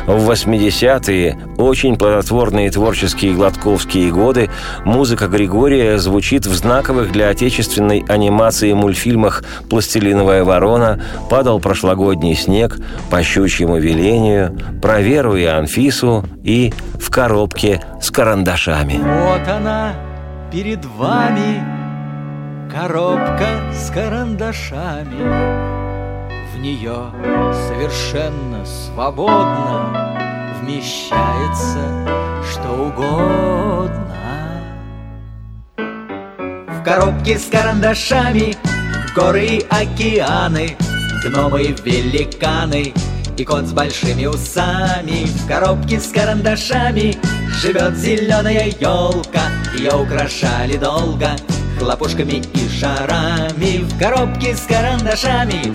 В 0.07 0.31
80-е, 0.31 1.39
очень 1.59 1.97
плодотворные 1.97 2.71
творческие 2.71 3.35
гладковские 3.35 4.11
годы, 4.13 4.51
музыка 4.85 5.29
Григория 5.29 5.99
звучит 5.99 6.47
в 6.47 6.55
знаковых 6.55 7.13
для 7.13 7.29
отечественной 7.29 8.05
анимации 8.09 8.73
мультфильмах 8.73 9.45
«Пластилиновая 9.69 10.45
ворона», 10.45 11.03
«Падал 11.31 11.61
прошлогодний 11.61 12.35
снег», 12.35 12.79
«По 13.11 13.23
щучьему 13.23 13.79
велению», 13.79 14.57
«Проверь 14.93 15.11
Веру 15.11 15.37
и 15.37 15.45
Анфису 15.47 16.23
и 16.45 16.71
в 17.01 17.09
коробке 17.09 17.83
с 17.99 18.11
карандашами. 18.11 18.99
Вот 18.99 19.49
она 19.49 19.95
перед 20.53 20.85
вами, 20.85 21.65
коробка 22.71 23.73
с 23.73 23.91
карандашами. 23.91 25.17
В 26.55 26.61
нее 26.61 27.07
совершенно 27.69 28.67
свободно 28.67 30.15
вмещается 30.61 31.81
что 32.51 32.69
угодно. 32.69 34.15
В 35.79 36.85
коробке 36.85 37.39
с 37.39 37.47
карандашами 37.47 38.55
горы 39.17 39.63
океаны, 39.71 40.77
гномы 41.25 41.75
великаны— 41.83 42.93
и 43.37 43.45
кот 43.45 43.67
с 43.67 43.73
большими 43.73 44.27
усами 44.27 45.25
В 45.27 45.47
коробке 45.47 46.01
с 46.01 46.09
карандашами 46.09 47.17
Живет 47.61 47.97
зеленая 47.97 48.67
елка. 48.81 49.43
Ее 49.77 49.93
украшали 49.93 50.77
долго 50.77 51.31
Хлопушками 51.79 52.43
и 52.55 52.69
шарами. 52.69 53.85
В 53.85 53.99
коробке 53.99 54.55
с 54.55 54.63
карандашами 54.63 55.73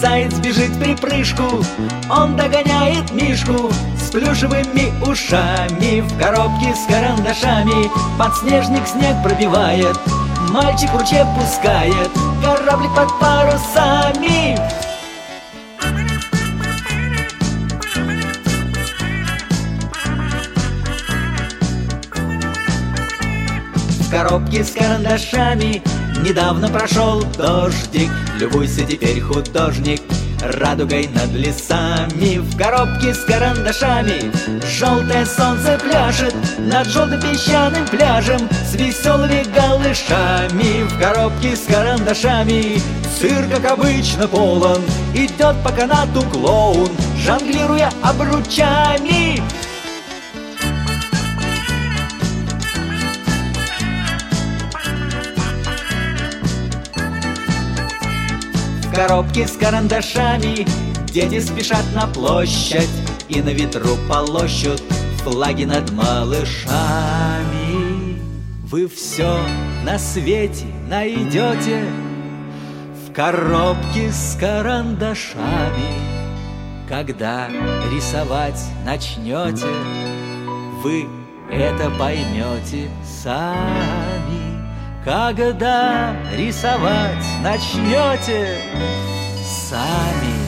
Заяц 0.00 0.34
бежит 0.34 0.78
при 0.78 0.94
прыжку 0.94 1.64
Он 2.10 2.36
догоняет 2.36 3.10
мишку 3.12 3.70
С 3.96 4.10
плюшевыми 4.10 4.92
ушами. 5.08 6.00
В 6.00 6.18
коробке 6.18 6.74
с 6.74 6.86
карандашами 6.90 7.90
Подснежник 8.18 8.86
снег 8.86 9.16
пробивает 9.22 9.96
Мальчик 10.50 10.90
ручей 10.94 11.24
пускает 11.38 12.10
Кораблик 12.42 12.94
под 12.94 13.18
парусами 13.18 14.58
в 24.08 24.10
коробке 24.10 24.64
с 24.64 24.70
карандашами. 24.70 25.82
Недавно 26.24 26.68
прошел 26.68 27.22
дождик 27.36 28.10
Любуйся 28.40 28.84
теперь 28.84 29.20
художник. 29.20 30.00
Радугой 30.40 31.08
над 31.08 31.32
лесами 31.32 32.38
В 32.38 32.56
коробке 32.56 33.12
с 33.12 33.24
карандашами. 33.24 34.32
Желтое 34.66 35.26
солнце 35.26 35.78
пляшет 35.82 36.34
Над 36.58 36.86
желтым 36.86 37.20
песчаным 37.20 37.86
пляжем 37.86 38.48
С 38.50 38.74
веселыми 38.74 39.44
голышами 39.54 40.84
В 40.88 40.98
коробке 40.98 41.54
с 41.54 41.66
карандашами 41.66 42.80
Цирк, 43.18 43.50
как 43.50 43.72
обычно, 43.72 44.26
полон. 44.26 44.80
Идет 45.12 45.56
по 45.62 45.70
канату 45.70 46.22
клоун 46.30 46.88
Жонглируя 47.18 47.90
обручами 48.02 49.42
коробки 58.98 59.46
с 59.46 59.56
карандашами. 59.56 60.66
Дети 61.12 61.38
спешат 61.38 61.84
на 61.94 62.08
площадь 62.08 62.90
И 63.28 63.40
на 63.40 63.50
ветру 63.50 63.96
полощут 64.08 64.82
Флаги 65.22 65.62
над 65.64 65.92
малышами. 65.92 67.38
Вы 68.64 68.88
все 68.88 69.38
на 69.84 70.00
свете 70.00 70.66
найдете 70.88 71.84
В 73.06 73.12
коробке 73.12 74.10
с 74.10 74.36
карандашами. 74.38 75.94
Когда 76.88 77.48
рисовать 77.92 78.60
начнете 78.84 79.68
Вы 80.82 81.06
это 81.52 81.88
поймете 81.90 82.90
сами 83.04 84.17
когда 85.08 86.14
рисовать 86.34 87.24
начнете 87.42 88.58
сами. 89.42 90.47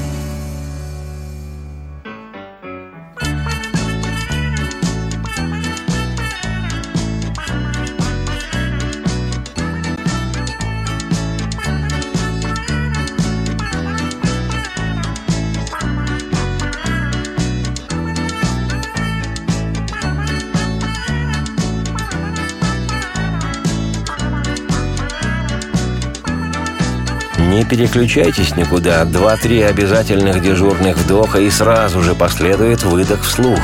Не 27.61 27.67
переключайтесь 27.67 28.57
никуда. 28.57 29.05
Два-три 29.05 29.61
обязательных 29.61 30.43
дежурных 30.43 30.97
вдоха 30.97 31.41
и 31.41 31.51
сразу 31.51 32.01
же 32.01 32.15
последует 32.15 32.83
выдох 32.85 33.23
вслух. 33.23 33.61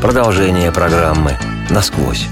Продолжение 0.00 0.72
программы 0.72 1.32
«Насквозь». 1.68 2.28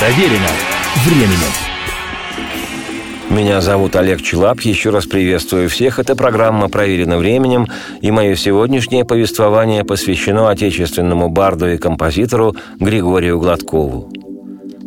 Проверено 0.00 0.48
временем. 1.04 1.52
Меня 3.30 3.60
зовут 3.60 3.94
Олег 3.94 4.22
Челап. 4.22 4.62
Еще 4.62 4.90
раз 4.90 5.06
приветствую 5.06 5.68
всех. 5.68 6.00
Это 6.00 6.16
программа 6.16 6.68
«Проверено 6.68 7.16
временем», 7.16 7.68
и 8.00 8.10
мое 8.10 8.34
сегодняшнее 8.34 9.04
повествование 9.04 9.84
посвящено 9.84 10.50
отечественному 10.50 11.28
барду 11.28 11.72
и 11.72 11.76
композитору 11.76 12.56
Григорию 12.80 13.38
Гладкову. 13.38 14.25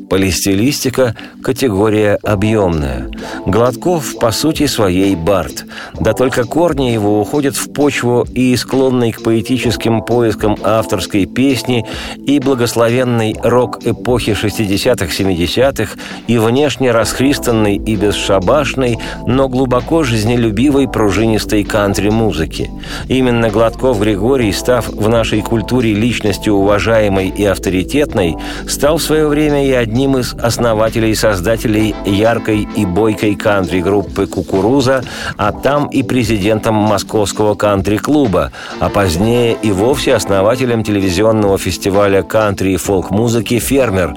Полистилистика– 0.09 1.15
категория 1.43 2.17
объемная. 2.23 3.11
Гладков, 3.45 4.17
по 4.19 4.31
сути 4.31 4.65
своей, 4.65 5.15
бард. 5.15 5.65
Да 5.99 6.13
только 6.13 6.45
корни 6.45 6.91
его 6.91 7.21
уходят 7.21 7.55
в 7.55 7.71
почву 7.71 8.25
и 8.33 8.55
склонный 8.55 9.11
к 9.11 9.21
поэтическим 9.21 10.01
поискам 10.01 10.57
авторской 10.63 11.27
песни, 11.27 11.85
и 12.25 12.39
благословенной 12.39 13.35
рок-эпохи 13.43 14.31
60-х-70-х, 14.31 15.95
и 16.27 16.37
внешне 16.39 16.91
расхристанной 16.91 17.75
и 17.75 17.95
бесшабашной, 17.95 18.97
но 19.27 19.47
глубоко 19.47 20.03
жизнелюбивой 20.03 20.87
пружинистой 20.87 21.63
кантри-музыки. 21.63 22.71
Именно 23.07 23.49
Гладков 23.49 23.99
Григорий, 23.99 24.51
став 24.53 24.87
в 24.87 25.07
нашей 25.07 25.41
культуре 25.41 25.93
личностью 25.93 26.55
уважаемой 26.55 27.29
и 27.29 27.45
авторитетной, 27.45 28.35
стал 28.67 28.97
в 28.97 29.03
свое 29.03 29.27
время 29.27 29.67
и 29.67 29.71
одним 29.71 29.98
одним 29.99 30.17
из 30.17 30.33
основателей 30.33 31.11
и 31.11 31.15
создателей 31.15 31.93
яркой 32.05 32.65
и 32.73 32.85
бойкой 32.85 33.35
кантри-группы 33.35 34.27
«Кукуруза», 34.27 35.03
а 35.35 35.51
там 35.51 35.87
и 35.87 36.03
президентом 36.03 36.75
Московского 36.75 37.55
кантри-клуба, 37.55 38.53
а 38.79 38.87
позднее 38.87 39.57
и 39.61 39.73
вовсе 39.73 40.15
основателем 40.15 40.85
телевизионного 40.85 41.57
фестиваля 41.57 42.21
кантри 42.21 42.75
и 42.75 42.77
фолк-музыки 42.77 43.59
«Фермер», 43.59 44.15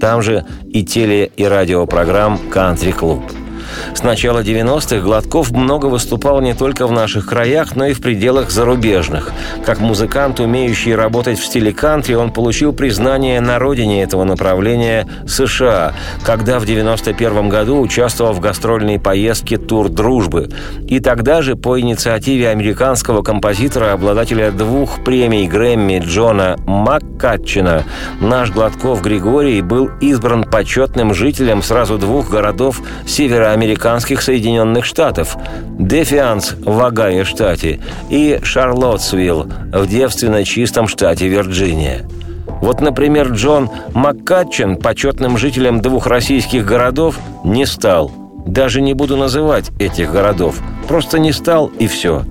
там 0.00 0.22
же 0.22 0.46
и 0.72 0.84
теле- 0.84 1.32
и 1.36 1.44
радиопрограмм 1.44 2.38
«Кантри-клуб». 2.52 3.43
С 3.92 4.02
начала 4.02 4.42
90-х 4.42 5.00
Гладков 5.00 5.50
много 5.50 5.86
выступал 5.86 6.40
не 6.40 6.54
только 6.54 6.86
в 6.86 6.92
наших 6.92 7.26
краях, 7.26 7.76
но 7.76 7.86
и 7.86 7.92
в 7.92 8.00
пределах 8.00 8.50
зарубежных. 8.50 9.32
Как 9.64 9.80
музыкант, 9.80 10.40
умеющий 10.40 10.94
работать 10.94 11.38
в 11.38 11.44
стиле 11.44 11.72
кантри, 11.72 12.14
он 12.14 12.32
получил 12.32 12.72
признание 12.72 13.40
на 13.40 13.58
родине 13.58 14.02
этого 14.02 14.24
направления 14.24 15.06
США, 15.26 15.92
когда 16.24 16.58
в 16.58 16.66
91 16.66 17.48
году 17.48 17.80
участвовал 17.80 18.32
в 18.32 18.40
гастрольной 18.40 18.98
поездке 18.98 19.58
«Тур 19.58 19.88
дружбы». 19.88 20.48
И 20.88 21.00
тогда 21.00 21.42
же 21.42 21.54
по 21.54 21.78
инициативе 21.78 22.48
американского 22.48 23.22
композитора, 23.22 23.92
обладателя 23.92 24.50
двух 24.50 25.04
премий 25.04 25.46
Грэмми 25.46 26.02
Джона 26.04 26.56
Маккатчина, 26.66 27.84
наш 28.20 28.50
Гладков 28.50 29.02
Григорий 29.02 29.60
был 29.60 29.90
избран 30.00 30.44
почетным 30.44 31.14
жителем 31.14 31.62
сразу 31.62 31.98
двух 31.98 32.30
городов 32.30 32.80
североамерики 33.06 33.73
американских 33.74 34.22
Соединенных 34.22 34.84
Штатов, 34.84 35.36
Дефианс 35.78 36.54
в 36.64 36.80
Огайо 36.80 37.24
штате 37.24 37.80
и 38.08 38.38
Шарлоттсвилл 38.40 39.48
в 39.72 39.86
девственно 39.88 40.44
чистом 40.44 40.86
штате 40.86 41.26
Вирджиния. 41.26 42.04
Вот, 42.46 42.80
например, 42.80 43.32
Джон 43.32 43.68
Маккатчен 43.92 44.76
почетным 44.76 45.36
жителем 45.36 45.80
двух 45.80 46.06
российских 46.06 46.64
городов 46.64 47.18
не 47.44 47.66
стал. 47.66 48.12
Даже 48.46 48.80
не 48.80 48.94
буду 48.94 49.16
называть 49.16 49.70
этих 49.80 50.12
городов. 50.12 50.60
Просто 50.86 51.18
не 51.18 51.32
стал 51.32 51.66
и 51.66 51.88
все. 51.88 52.22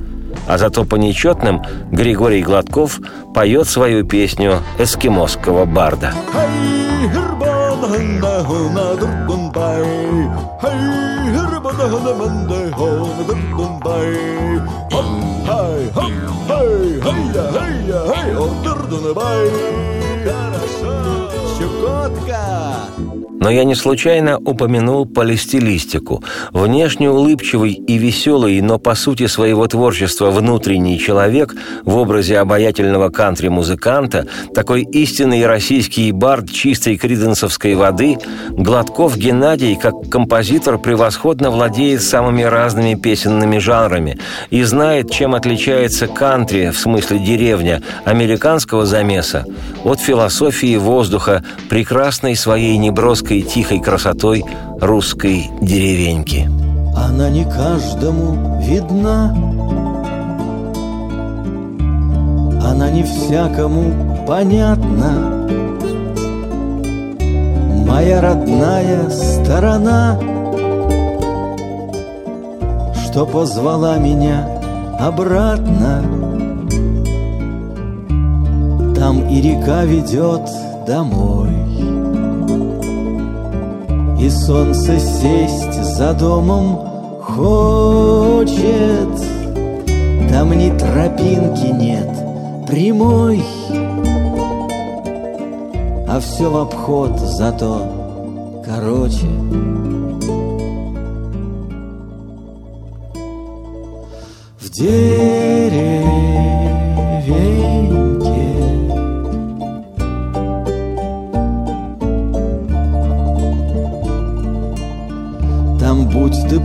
А 0.47 0.57
зато 0.57 0.85
по 0.85 0.95
нечетным 0.95 1.61
Григорий 1.91 2.41
Гладков 2.41 3.01
поет 3.35 3.67
свою 3.67 4.05
песню 4.05 4.59
эскимосского 4.79 5.65
барда. 5.65 6.13
Hey, 10.61 10.92
hula 11.83 11.99
hula 11.99 12.13
Monday, 12.15 12.71
hula 12.71 13.23
Bombay. 13.57 14.15
Hum, 14.91 15.09
hi, 15.45 15.89
hum, 15.91 16.13
hi, 16.47 16.63
hey, 17.03 17.11
hey, 17.11 17.43
hey, 17.51 17.91
hey, 18.07 18.33
hula 18.33 19.13
Bombay. 19.13 19.82
Но 23.43 23.51
я 23.51 23.65
не 23.65 23.75
случайно 23.75 24.37
упомянул 24.37 25.05
полистилистику. 25.05 26.23
Внешне 26.53 27.09
улыбчивый 27.09 27.73
и 27.73 27.97
веселый, 27.97 28.61
но 28.61 28.79
по 28.79 28.95
сути 28.95 29.27
своего 29.27 29.67
творчества 29.67 30.31
внутренний 30.31 30.97
человек 30.97 31.53
в 31.83 31.97
образе 31.97 32.39
обаятельного 32.39 33.09
кантри-музыканта, 33.09 34.27
такой 34.55 34.83
истинный 34.83 35.45
российский 35.45 36.13
бард 36.13 36.49
чистой 36.53 36.95
криденсовской 36.95 37.75
воды, 37.75 38.17
Гладков 38.51 39.17
Геннадий, 39.17 39.75
как 39.75 40.09
композитор, 40.09 40.77
превосходно 40.77 41.51
владеет 41.51 42.01
самыми 42.01 42.43
разными 42.43 42.95
песенными 42.95 43.57
жанрами 43.57 44.19
и 44.51 44.63
знает, 44.63 45.11
чем 45.11 45.35
отличается 45.35 46.07
кантри, 46.07 46.69
в 46.69 46.77
смысле 46.77 47.19
деревня, 47.19 47.81
американского 48.05 48.85
замеса, 48.85 49.45
от 49.83 49.99
философии 49.99 50.77
воздуха, 50.77 51.43
прекрасной 51.69 52.37
своей 52.37 52.77
неброской 52.77 53.32
и 53.33 53.43
тихой 53.43 53.79
красотой 53.79 54.45
русской 54.79 55.49
деревеньки. 55.61 56.49
Она 56.95 57.29
не 57.29 57.43
каждому 57.45 58.59
видна, 58.61 59.35
Она 62.65 62.89
не 62.89 63.03
всякому 63.03 64.25
понятна. 64.25 65.47
Моя 67.85 68.19
родная 68.21 69.09
сторона, 69.09 70.19
Что 73.05 73.27
позвала 73.27 73.97
меня 73.97 74.47
обратно. 74.99 76.01
Там 78.95 79.27
и 79.29 79.39
река 79.39 79.85
ведет 79.85 80.49
домой. 80.87 81.72
И 84.23 84.29
солнце 84.29 84.99
сесть 84.99 85.83
за 85.83 86.13
домом 86.13 86.79
хочет. 87.19 89.09
Там 90.29 90.53
ни 90.57 90.69
тропинки 90.77 91.67
нет 91.67 92.07
прямой. 92.65 93.43
А 96.07 96.21
все 96.21 96.49
в 96.49 96.55
обход 96.55 97.19
зато 97.19 98.61
короче. 98.65 99.27
В 104.57 104.69
деревне 104.71 106.03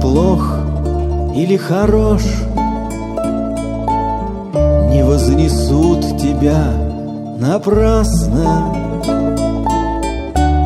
плох 0.00 0.58
или 1.34 1.56
хорош, 1.56 2.22
Не 4.90 5.04
вознесут 5.04 6.18
тебя 6.18 6.72
напрасно. 7.38 8.74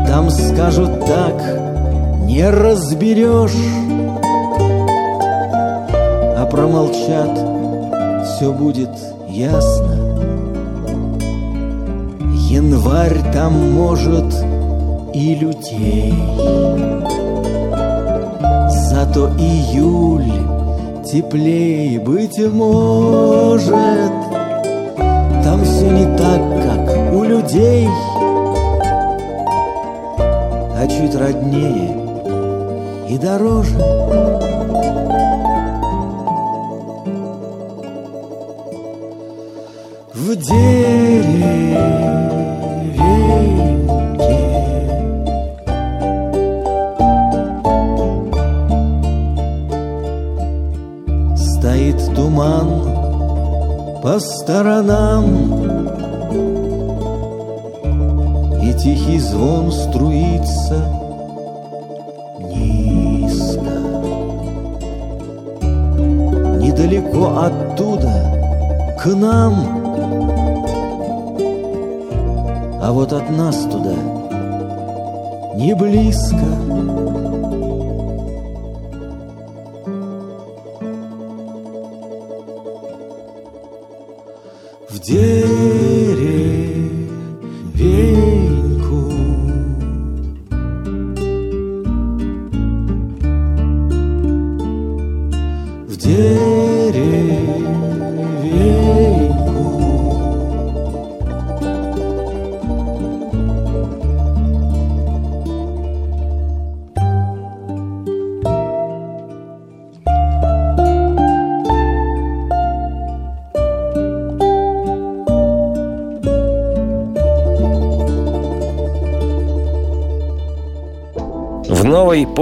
Там 0.06 0.30
скажут 0.30 1.04
так, 1.04 1.34
не 2.24 2.48
разберешь, 2.48 3.52
А 6.38 6.46
промолчат, 6.50 7.38
все 8.24 8.52
будет 8.52 8.90
ясно. 9.28 9.96
Январь 12.48 13.20
там 13.32 13.72
может 13.72 14.32
и 15.14 15.34
лютей. 15.34 16.14
Зато 19.04 19.30
июль 19.36 20.32
теплее 21.04 21.98
быть 21.98 22.38
может. 22.38 23.74
Там 25.42 25.64
все 25.64 25.90
не 25.90 26.16
так, 26.16 26.40
как 26.62 27.12
у 27.12 27.24
людей 27.24 27.88
А 30.20 30.86
чуть 30.86 31.16
роднее 31.16 31.96
и 33.08 33.18
дороже. 33.18 33.76
В 40.14 40.36
дереве 40.36 41.01
сторонам. 54.42 55.24
И 58.60 58.72
тихий 58.74 59.20
звон 59.20 59.70
струится 59.70 60.84
низко. 62.40 63.74
Недалеко 66.60 67.38
оттуда 67.46 68.14
к 69.00 69.06
нам. 69.14 69.54
А 72.82 72.90
вот 72.92 73.12
от 73.12 73.30
нас 73.30 73.56
туда 73.70 73.94
не 75.54 75.72
близко. 75.74 77.41
В 85.02 85.61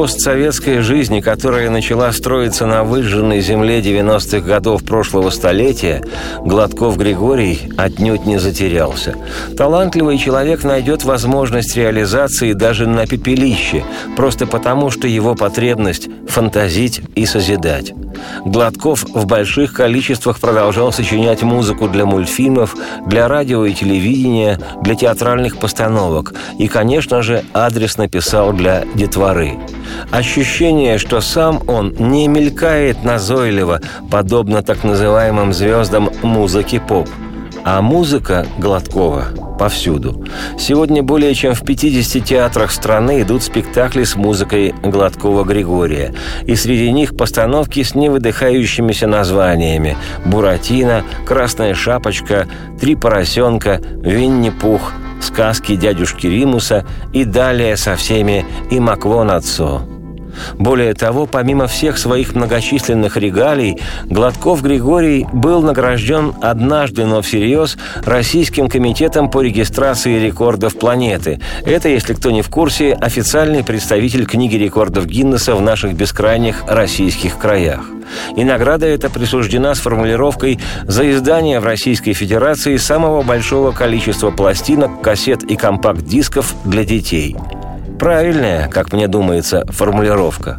постсоветской 0.00 0.80
жизни, 0.80 1.20
которая 1.20 1.68
начала 1.68 2.10
строиться 2.12 2.64
на 2.64 2.84
выжженной 2.84 3.42
земле 3.42 3.80
90-х 3.80 4.40
годов 4.40 4.82
прошлого 4.82 5.28
столетия, 5.28 6.02
Гладков 6.38 6.96
Григорий 6.96 7.70
отнюдь 7.76 8.24
не 8.24 8.38
затерялся. 8.38 9.14
Талантливый 9.58 10.16
человек 10.16 10.64
найдет 10.64 11.04
возможность 11.04 11.76
реализации 11.76 12.54
даже 12.54 12.86
на 12.86 13.06
пепелище, 13.06 13.84
просто 14.16 14.46
потому, 14.46 14.88
что 14.88 15.06
его 15.06 15.34
потребность– 15.34 16.08
фантазить 16.28 17.02
и 17.14 17.26
созидать. 17.26 17.92
Гладков 18.44 19.04
в 19.04 19.26
больших 19.26 19.72
количествах 19.72 20.40
продолжал 20.40 20.92
сочинять 20.92 21.42
музыку 21.42 21.88
для 21.88 22.06
мультфильмов, 22.06 22.76
для 23.06 23.28
радио 23.28 23.64
и 23.64 23.74
телевидения, 23.74 24.58
для 24.82 24.94
театральных 24.94 25.58
постановок 25.58 26.34
и, 26.58 26.68
конечно 26.68 27.22
же, 27.22 27.44
адресно 27.52 28.08
писал 28.08 28.52
для 28.52 28.84
детворы. 28.94 29.58
Ощущение, 30.10 30.98
что 30.98 31.20
сам 31.20 31.60
он 31.66 31.94
не 31.98 32.28
мелькает 32.28 33.04
назойливо, 33.04 33.80
подобно 34.10 34.62
так 34.62 34.84
называемым 34.84 35.52
звездам 35.52 36.10
музыки 36.22 36.80
поп– 36.86 37.08
а 37.64 37.80
музыка 37.82 38.46
Гладкова 38.58 39.26
повсюду. 39.58 40.24
Сегодня 40.58 41.02
более 41.02 41.34
чем 41.34 41.54
в 41.54 41.64
50 41.64 42.24
театрах 42.24 42.70
страны 42.70 43.20
идут 43.20 43.42
спектакли 43.42 44.04
с 44.04 44.16
музыкой 44.16 44.74
Гладкова 44.82 45.44
Григория. 45.44 46.14
И 46.46 46.56
среди 46.56 46.90
них 46.90 47.16
постановки 47.16 47.82
с 47.82 47.94
невыдыхающимися 47.94 49.06
названиями 49.06 49.96
«Буратино», 50.24 51.02
«Красная 51.26 51.74
шапочка», 51.74 52.48
«Три 52.80 52.94
поросенка», 52.96 53.80
«Винни-Пух», 54.02 54.92
«Сказки 55.20 55.76
дядюшки 55.76 56.26
Римуса» 56.26 56.86
и 57.12 57.24
далее 57.24 57.76
со 57.76 57.96
всеми 57.96 58.46
«И 58.70 58.80
Маклон 58.80 59.30
отцо». 59.30 59.82
Более 60.58 60.94
того, 60.94 61.26
помимо 61.26 61.66
всех 61.66 61.98
своих 61.98 62.34
многочисленных 62.34 63.16
регалий, 63.16 63.78
Гладков 64.04 64.62
Григорий 64.62 65.26
был 65.32 65.62
награжден 65.62 66.34
однажды, 66.40 67.06
но 67.06 67.22
всерьез, 67.22 67.76
Российским 68.04 68.68
комитетом 68.68 69.30
по 69.30 69.42
регистрации 69.42 70.18
рекордов 70.18 70.76
планеты. 70.76 71.40
Это, 71.64 71.88
если 71.88 72.14
кто 72.14 72.30
не 72.30 72.42
в 72.42 72.48
курсе, 72.48 72.92
официальный 72.92 73.64
представитель 73.64 74.26
книги 74.26 74.56
рекордов 74.56 75.06
Гиннесса 75.06 75.54
в 75.54 75.60
наших 75.60 75.94
бескрайних 75.94 76.64
российских 76.66 77.38
краях. 77.38 77.80
И 78.36 78.44
награда 78.44 78.86
эта 78.86 79.10
присуждена 79.10 79.74
с 79.74 79.78
формулировкой 79.78 80.58
«за 80.84 81.10
издание 81.10 81.60
в 81.60 81.64
Российской 81.64 82.12
Федерации 82.12 82.76
самого 82.76 83.22
большого 83.22 83.70
количества 83.70 84.30
пластинок, 84.30 85.02
кассет 85.02 85.42
и 85.44 85.56
компакт-дисков 85.56 86.54
для 86.64 86.84
детей». 86.84 87.36
Правильная, 88.00 88.66
как 88.68 88.94
мне 88.94 89.08
думается, 89.08 89.66
формулировка. 89.68 90.58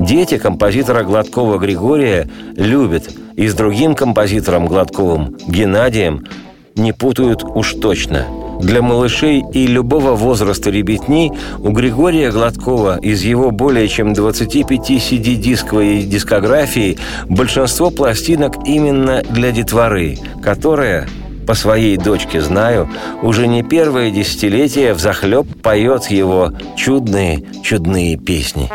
Дети 0.00 0.36
композитора 0.36 1.04
Гладкова 1.04 1.58
Григория 1.58 2.28
любят 2.56 3.08
и 3.36 3.46
с 3.46 3.54
другим 3.54 3.94
композитором 3.94 4.66
Гладковым, 4.66 5.36
Геннадием, 5.46 6.26
не 6.74 6.92
путают 6.92 7.44
уж 7.44 7.74
точно. 7.74 8.26
Для 8.60 8.82
малышей 8.82 9.44
и 9.52 9.68
любого 9.68 10.16
возраста 10.16 10.70
ребятни 10.70 11.32
у 11.60 11.70
Григория 11.70 12.32
Гладкова 12.32 12.98
из 12.98 13.22
его 13.22 13.52
более 13.52 13.86
чем 13.86 14.12
25 14.12 14.90
CD-дисковой 14.90 16.02
дискографии 16.02 16.98
большинство 17.28 17.90
пластинок 17.90 18.56
именно 18.66 19.22
для 19.30 19.52
детворы, 19.52 20.18
которая, 20.42 21.06
по 21.46 21.54
своей 21.54 21.96
дочке 21.96 22.40
знаю, 22.40 22.88
уже 23.22 23.46
не 23.46 23.62
первое 23.62 24.10
десятилетие 24.10 24.94
взахлеб 24.94 25.46
поет 25.62 26.06
его 26.06 26.52
чудные, 26.76 27.44
чудные 27.62 28.16
песни. 28.16 28.70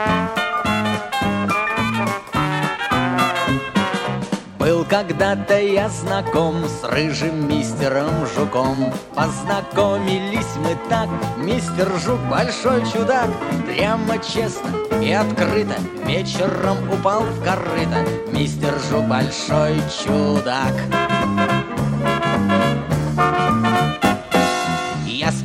Был 4.59 4.83
когда-то 4.83 5.59
я 5.59 5.87
знаком 5.89 6.55
с 6.65 6.83
рыжим 6.83 7.47
мистером 7.47 8.11
Жуком. 8.35 8.91
Познакомились 9.15 10.55
мы 10.57 10.77
так, 10.89 11.07
мистер 11.37 11.89
Жук 12.05 12.19
большой 12.29 12.81
чудак. 12.91 13.29
Прямо 13.65 14.17
честно 14.17 14.69
и 15.01 15.11
открыто 15.11 15.75
вечером 16.05 16.77
упал 16.91 17.21
в 17.21 17.43
корыто. 17.43 18.05
Мистер 18.33 18.73
Жук 18.89 19.05
большой 19.05 19.77
чудак 20.03 20.73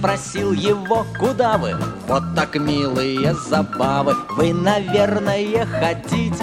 спросил 0.03 0.51
его, 0.51 1.07
куда 1.17 1.57
вы? 1.57 1.77
Вот 2.09 2.25
так 2.35 2.57
милые 2.57 3.35
забавы 3.35 4.17
Вы, 4.31 4.53
наверное, 4.53 5.65
хотите 5.65 6.43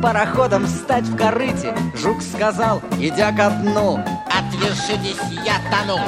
пароходом 0.00 0.64
встать 0.66 1.06
в 1.06 1.16
корыте? 1.16 1.74
Жук 1.96 2.22
сказал, 2.22 2.80
идя 3.00 3.32
ко 3.32 3.50
дну 3.50 3.98
Отвержитесь, 4.28 5.18
я 5.44 5.56
тону 5.72 5.98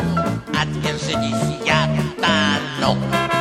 Отвержитесь, 0.57 1.67
я 1.67 1.89
тону 2.79 3.32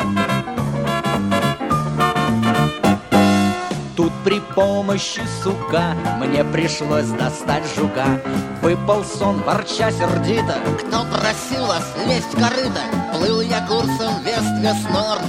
Тут 4.01 4.13
при 4.23 4.39
помощи 4.39 5.21
сука. 5.43 5.95
Мне 6.17 6.43
пришлось 6.43 7.05
достать 7.05 7.63
жука. 7.75 8.19
Выпал 8.63 9.05
сон, 9.05 9.43
ворча 9.43 9.91
сердито. 9.91 10.55
Кто 10.79 11.05
просил 11.05 11.67
вас 11.67 11.93
лезть 12.07 12.33
в 12.33 12.41
корыто? 12.41 12.81
Плыл 13.13 13.41
я 13.41 13.61
курсом 13.67 14.23
Вест-Вест-Норд 14.25 15.21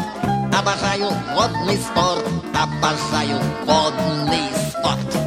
Обожаю 0.59 1.11
водный 1.35 1.77
спорт. 1.77 2.27
Обожаю 2.55 3.43
водный 3.67 4.49
спорт 4.71 5.22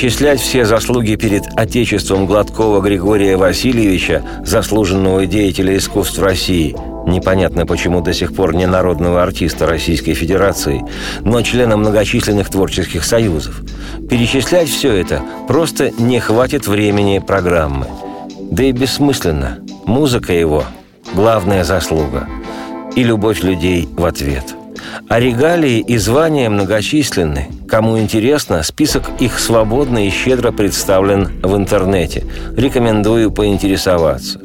Перечислять 0.00 0.40
все 0.40 0.64
заслуги 0.64 1.14
перед 1.16 1.44
Отечеством 1.56 2.24
Гладкова 2.24 2.80
Григория 2.80 3.36
Васильевича, 3.36 4.22
заслуженного 4.46 5.26
деятеля 5.26 5.76
искусств 5.76 6.18
России, 6.18 6.74
непонятно 7.06 7.66
почему 7.66 8.00
до 8.00 8.14
сих 8.14 8.34
пор 8.34 8.54
не 8.54 8.66
народного 8.66 9.22
артиста 9.22 9.66
Российской 9.66 10.14
Федерации, 10.14 10.82
но 11.20 11.42
члена 11.42 11.76
многочисленных 11.76 12.48
творческих 12.48 13.04
союзов. 13.04 13.60
Перечислять 14.08 14.70
все 14.70 14.94
это 14.94 15.20
просто 15.46 15.90
не 15.98 16.18
хватит 16.18 16.66
времени 16.66 17.18
программы. 17.18 17.86
Да 18.50 18.64
и 18.64 18.72
бессмысленно. 18.72 19.58
Музыка 19.84 20.32
его– 20.32 20.64
главная 21.14 21.62
заслуга. 21.62 22.26
И 22.96 23.04
любовь 23.04 23.42
людей 23.42 23.86
в 23.98 24.06
ответ– 24.06 24.54
а 25.10 25.18
регалии 25.18 25.80
и 25.80 25.98
звания 25.98 26.48
многочисленны. 26.48 27.48
Кому 27.68 27.98
интересно, 27.98 28.62
список 28.62 29.10
их 29.18 29.40
свободно 29.40 30.06
и 30.06 30.10
щедро 30.10 30.52
представлен 30.52 31.40
в 31.42 31.56
интернете. 31.56 32.24
Рекомендую 32.56 33.32
поинтересоваться. 33.32 34.40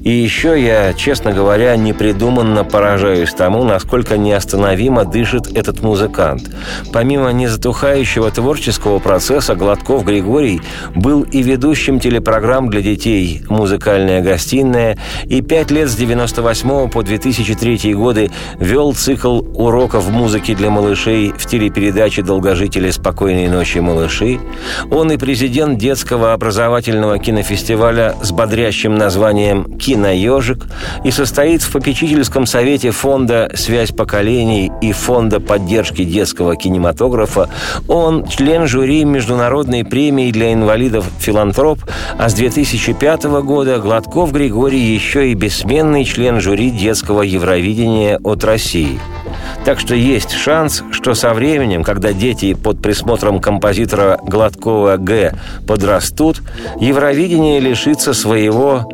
И 0.00 0.10
еще 0.10 0.60
я, 0.60 0.92
честно 0.94 1.32
говоря, 1.32 1.76
непридуманно 1.76 2.64
поражаюсь 2.64 3.32
тому, 3.32 3.64
насколько 3.64 4.16
неостановимо 4.16 5.04
дышит 5.04 5.56
этот 5.56 5.82
музыкант. 5.82 6.50
Помимо 6.92 7.30
незатухающего 7.30 8.30
творческого 8.30 8.98
процесса, 8.98 9.54
Гладков 9.54 10.04
Григорий 10.04 10.60
был 10.94 11.22
и 11.22 11.42
ведущим 11.42 12.00
телепрограмм 12.00 12.68
для 12.68 12.82
детей 12.82 13.42
«Музыкальная 13.48 14.22
гостиная» 14.22 14.98
и 15.24 15.40
пять 15.40 15.70
лет 15.70 15.88
с 15.88 15.96
98 15.96 16.88
по 16.90 17.02
2003 17.02 17.94
годы 17.94 18.30
вел 18.58 18.94
цикл 18.94 19.42
уроков 19.54 20.10
музыки 20.10 20.54
для 20.54 20.70
малышей 20.70 21.32
в 21.36 21.46
телепередаче 21.46 22.22
«Долгожители 22.22 22.90
спокойной 22.90 23.48
ночи, 23.48 23.78
малыши». 23.78 24.40
Он 24.90 25.10
и 25.12 25.16
президент 25.16 25.78
детского 25.78 26.32
образовательного 26.32 27.18
кинофестиваля 27.18 28.14
с 28.22 28.32
бодрящим 28.32 28.94
названием 28.94 29.71
«Киноежик» 29.78 30.66
и 31.04 31.10
состоит 31.10 31.62
в 31.62 31.72
попечительском 31.72 32.46
совете 32.46 32.90
фонда 32.90 33.50
«Связь 33.54 33.90
поколений» 33.90 34.70
и 34.80 34.92
фонда 34.92 35.40
поддержки 35.40 36.04
детского 36.04 36.56
кинематографа. 36.56 37.48
Он 37.88 38.26
член 38.26 38.66
жюри 38.66 39.04
Международной 39.04 39.84
премии 39.84 40.30
для 40.30 40.52
инвалидов 40.52 41.06
«Филантроп», 41.18 41.80
а 42.18 42.28
с 42.28 42.34
2005 42.34 43.24
года 43.42 43.78
Гладков 43.78 44.32
Григорий 44.32 44.80
еще 44.80 45.30
и 45.30 45.34
бессменный 45.34 46.04
член 46.04 46.40
жюри 46.40 46.70
детского 46.70 47.22
Евровидения 47.22 48.18
от 48.22 48.44
России. 48.44 48.98
Так 49.64 49.78
что 49.78 49.94
есть 49.94 50.32
шанс, 50.32 50.82
что 50.90 51.14
со 51.14 51.32
временем, 51.34 51.84
когда 51.84 52.12
дети 52.12 52.54
под 52.54 52.82
присмотром 52.82 53.40
композитора 53.40 54.18
Гладкова 54.22 54.96
Г 54.96 55.34
подрастут, 55.66 56.42
Евровидение 56.80 57.60
лишится 57.60 58.12
своего 58.12 58.88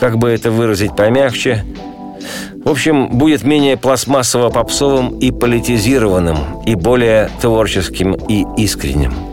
как 0.00 0.18
бы 0.18 0.30
это 0.30 0.50
выразить 0.50 0.94
помягче, 0.96 1.64
в 2.64 2.70
общем, 2.70 3.08
будет 3.08 3.44
менее 3.44 3.76
пластмассово-попсовым 3.76 5.18
и 5.20 5.30
политизированным, 5.30 6.62
и 6.66 6.74
более 6.74 7.30
творческим 7.40 8.14
и 8.14 8.44
искренним. 8.60 9.27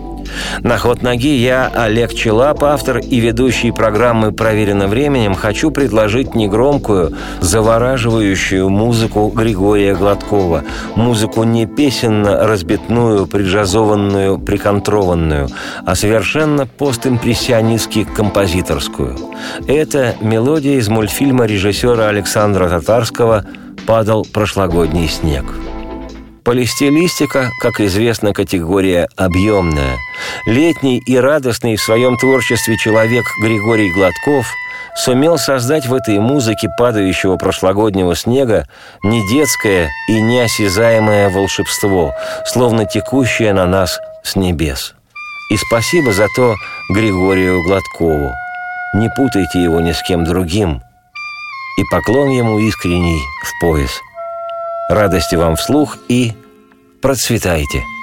На 0.62 0.78
ход 0.78 1.02
ноги 1.02 1.36
я, 1.36 1.70
Олег 1.74 2.14
Челап, 2.14 2.64
автор 2.64 3.00
и 3.00 3.20
ведущий 3.20 3.72
программы 3.72 4.32
«Проверено 4.32 4.88
временем», 4.88 5.36
хочу 5.36 5.72
предложить 5.72 6.36
негромкую, 6.36 7.12
завораживающую 7.42 8.70
музыку 8.70 9.30
Григория 9.36 9.94
Гладкова. 9.96 10.64
Музыку 10.96 11.44
не 11.44 11.66
песенно-разбитную, 11.66 13.26
приджазованную, 13.28 14.40
приконтрованную, 14.40 15.50
а 15.86 15.96
совершенно 15.96 16.66
постимпрессионистски-композиторскую. 16.66 19.18
Это 19.68 20.16
мелодия 20.22 20.78
из 20.78 20.88
мультфильма 20.90 21.46
режиссера 21.46 22.08
Александра 22.08 22.70
Татарского 22.70 23.46
«Падал 23.86 24.26
прошлогодний 24.32 25.08
снег». 25.08 25.46
Полистилистика, 26.46 27.50
как 27.60 27.80
известно, 27.80 28.32
категория 28.32 29.10
объемная. 29.16 29.98
Летний 30.46 31.00
и 31.00 31.18
радостный 31.18 31.76
в 31.76 31.82
своем 31.82 32.18
творчестве 32.18 32.78
человек 32.78 33.26
Григорий 33.42 33.92
Гладков 33.92 34.46
сумел 34.96 35.40
создать 35.40 35.88
в 35.88 35.94
этой 35.96 36.20
музыке 36.20 36.70
падающего 36.78 37.38
прошлогоднего 37.38 38.16
снега 38.16 38.68
не 39.04 39.28
детское 39.28 39.90
и 40.08 40.22
неосязаемое 40.22 41.30
волшебство, 41.30 42.14
словно 42.46 42.86
текущее 42.86 43.52
на 43.52 43.66
нас 43.66 44.00
с 44.24 44.36
небес. 44.36 44.94
И 45.50 45.58
спасибо 45.58 46.14
за 46.14 46.28
то 46.36 46.54
Григорию 46.92 47.64
Гладкову. 47.64 48.32
Не 48.94 49.10
путайте 49.10 49.64
его 49.64 49.82
ни 49.82 49.94
с 49.94 50.02
кем 50.04 50.24
другим. 50.26 50.84
И 51.80 51.84
поклон 51.90 52.30
ему 52.30 52.60
искренний 52.60 53.20
в 53.44 53.60
пояс– 53.62 54.00
Радости 54.90 55.36
вам 55.36 55.56
вслух 55.56 55.98
и 56.08 56.34
процветайте! 57.02 57.95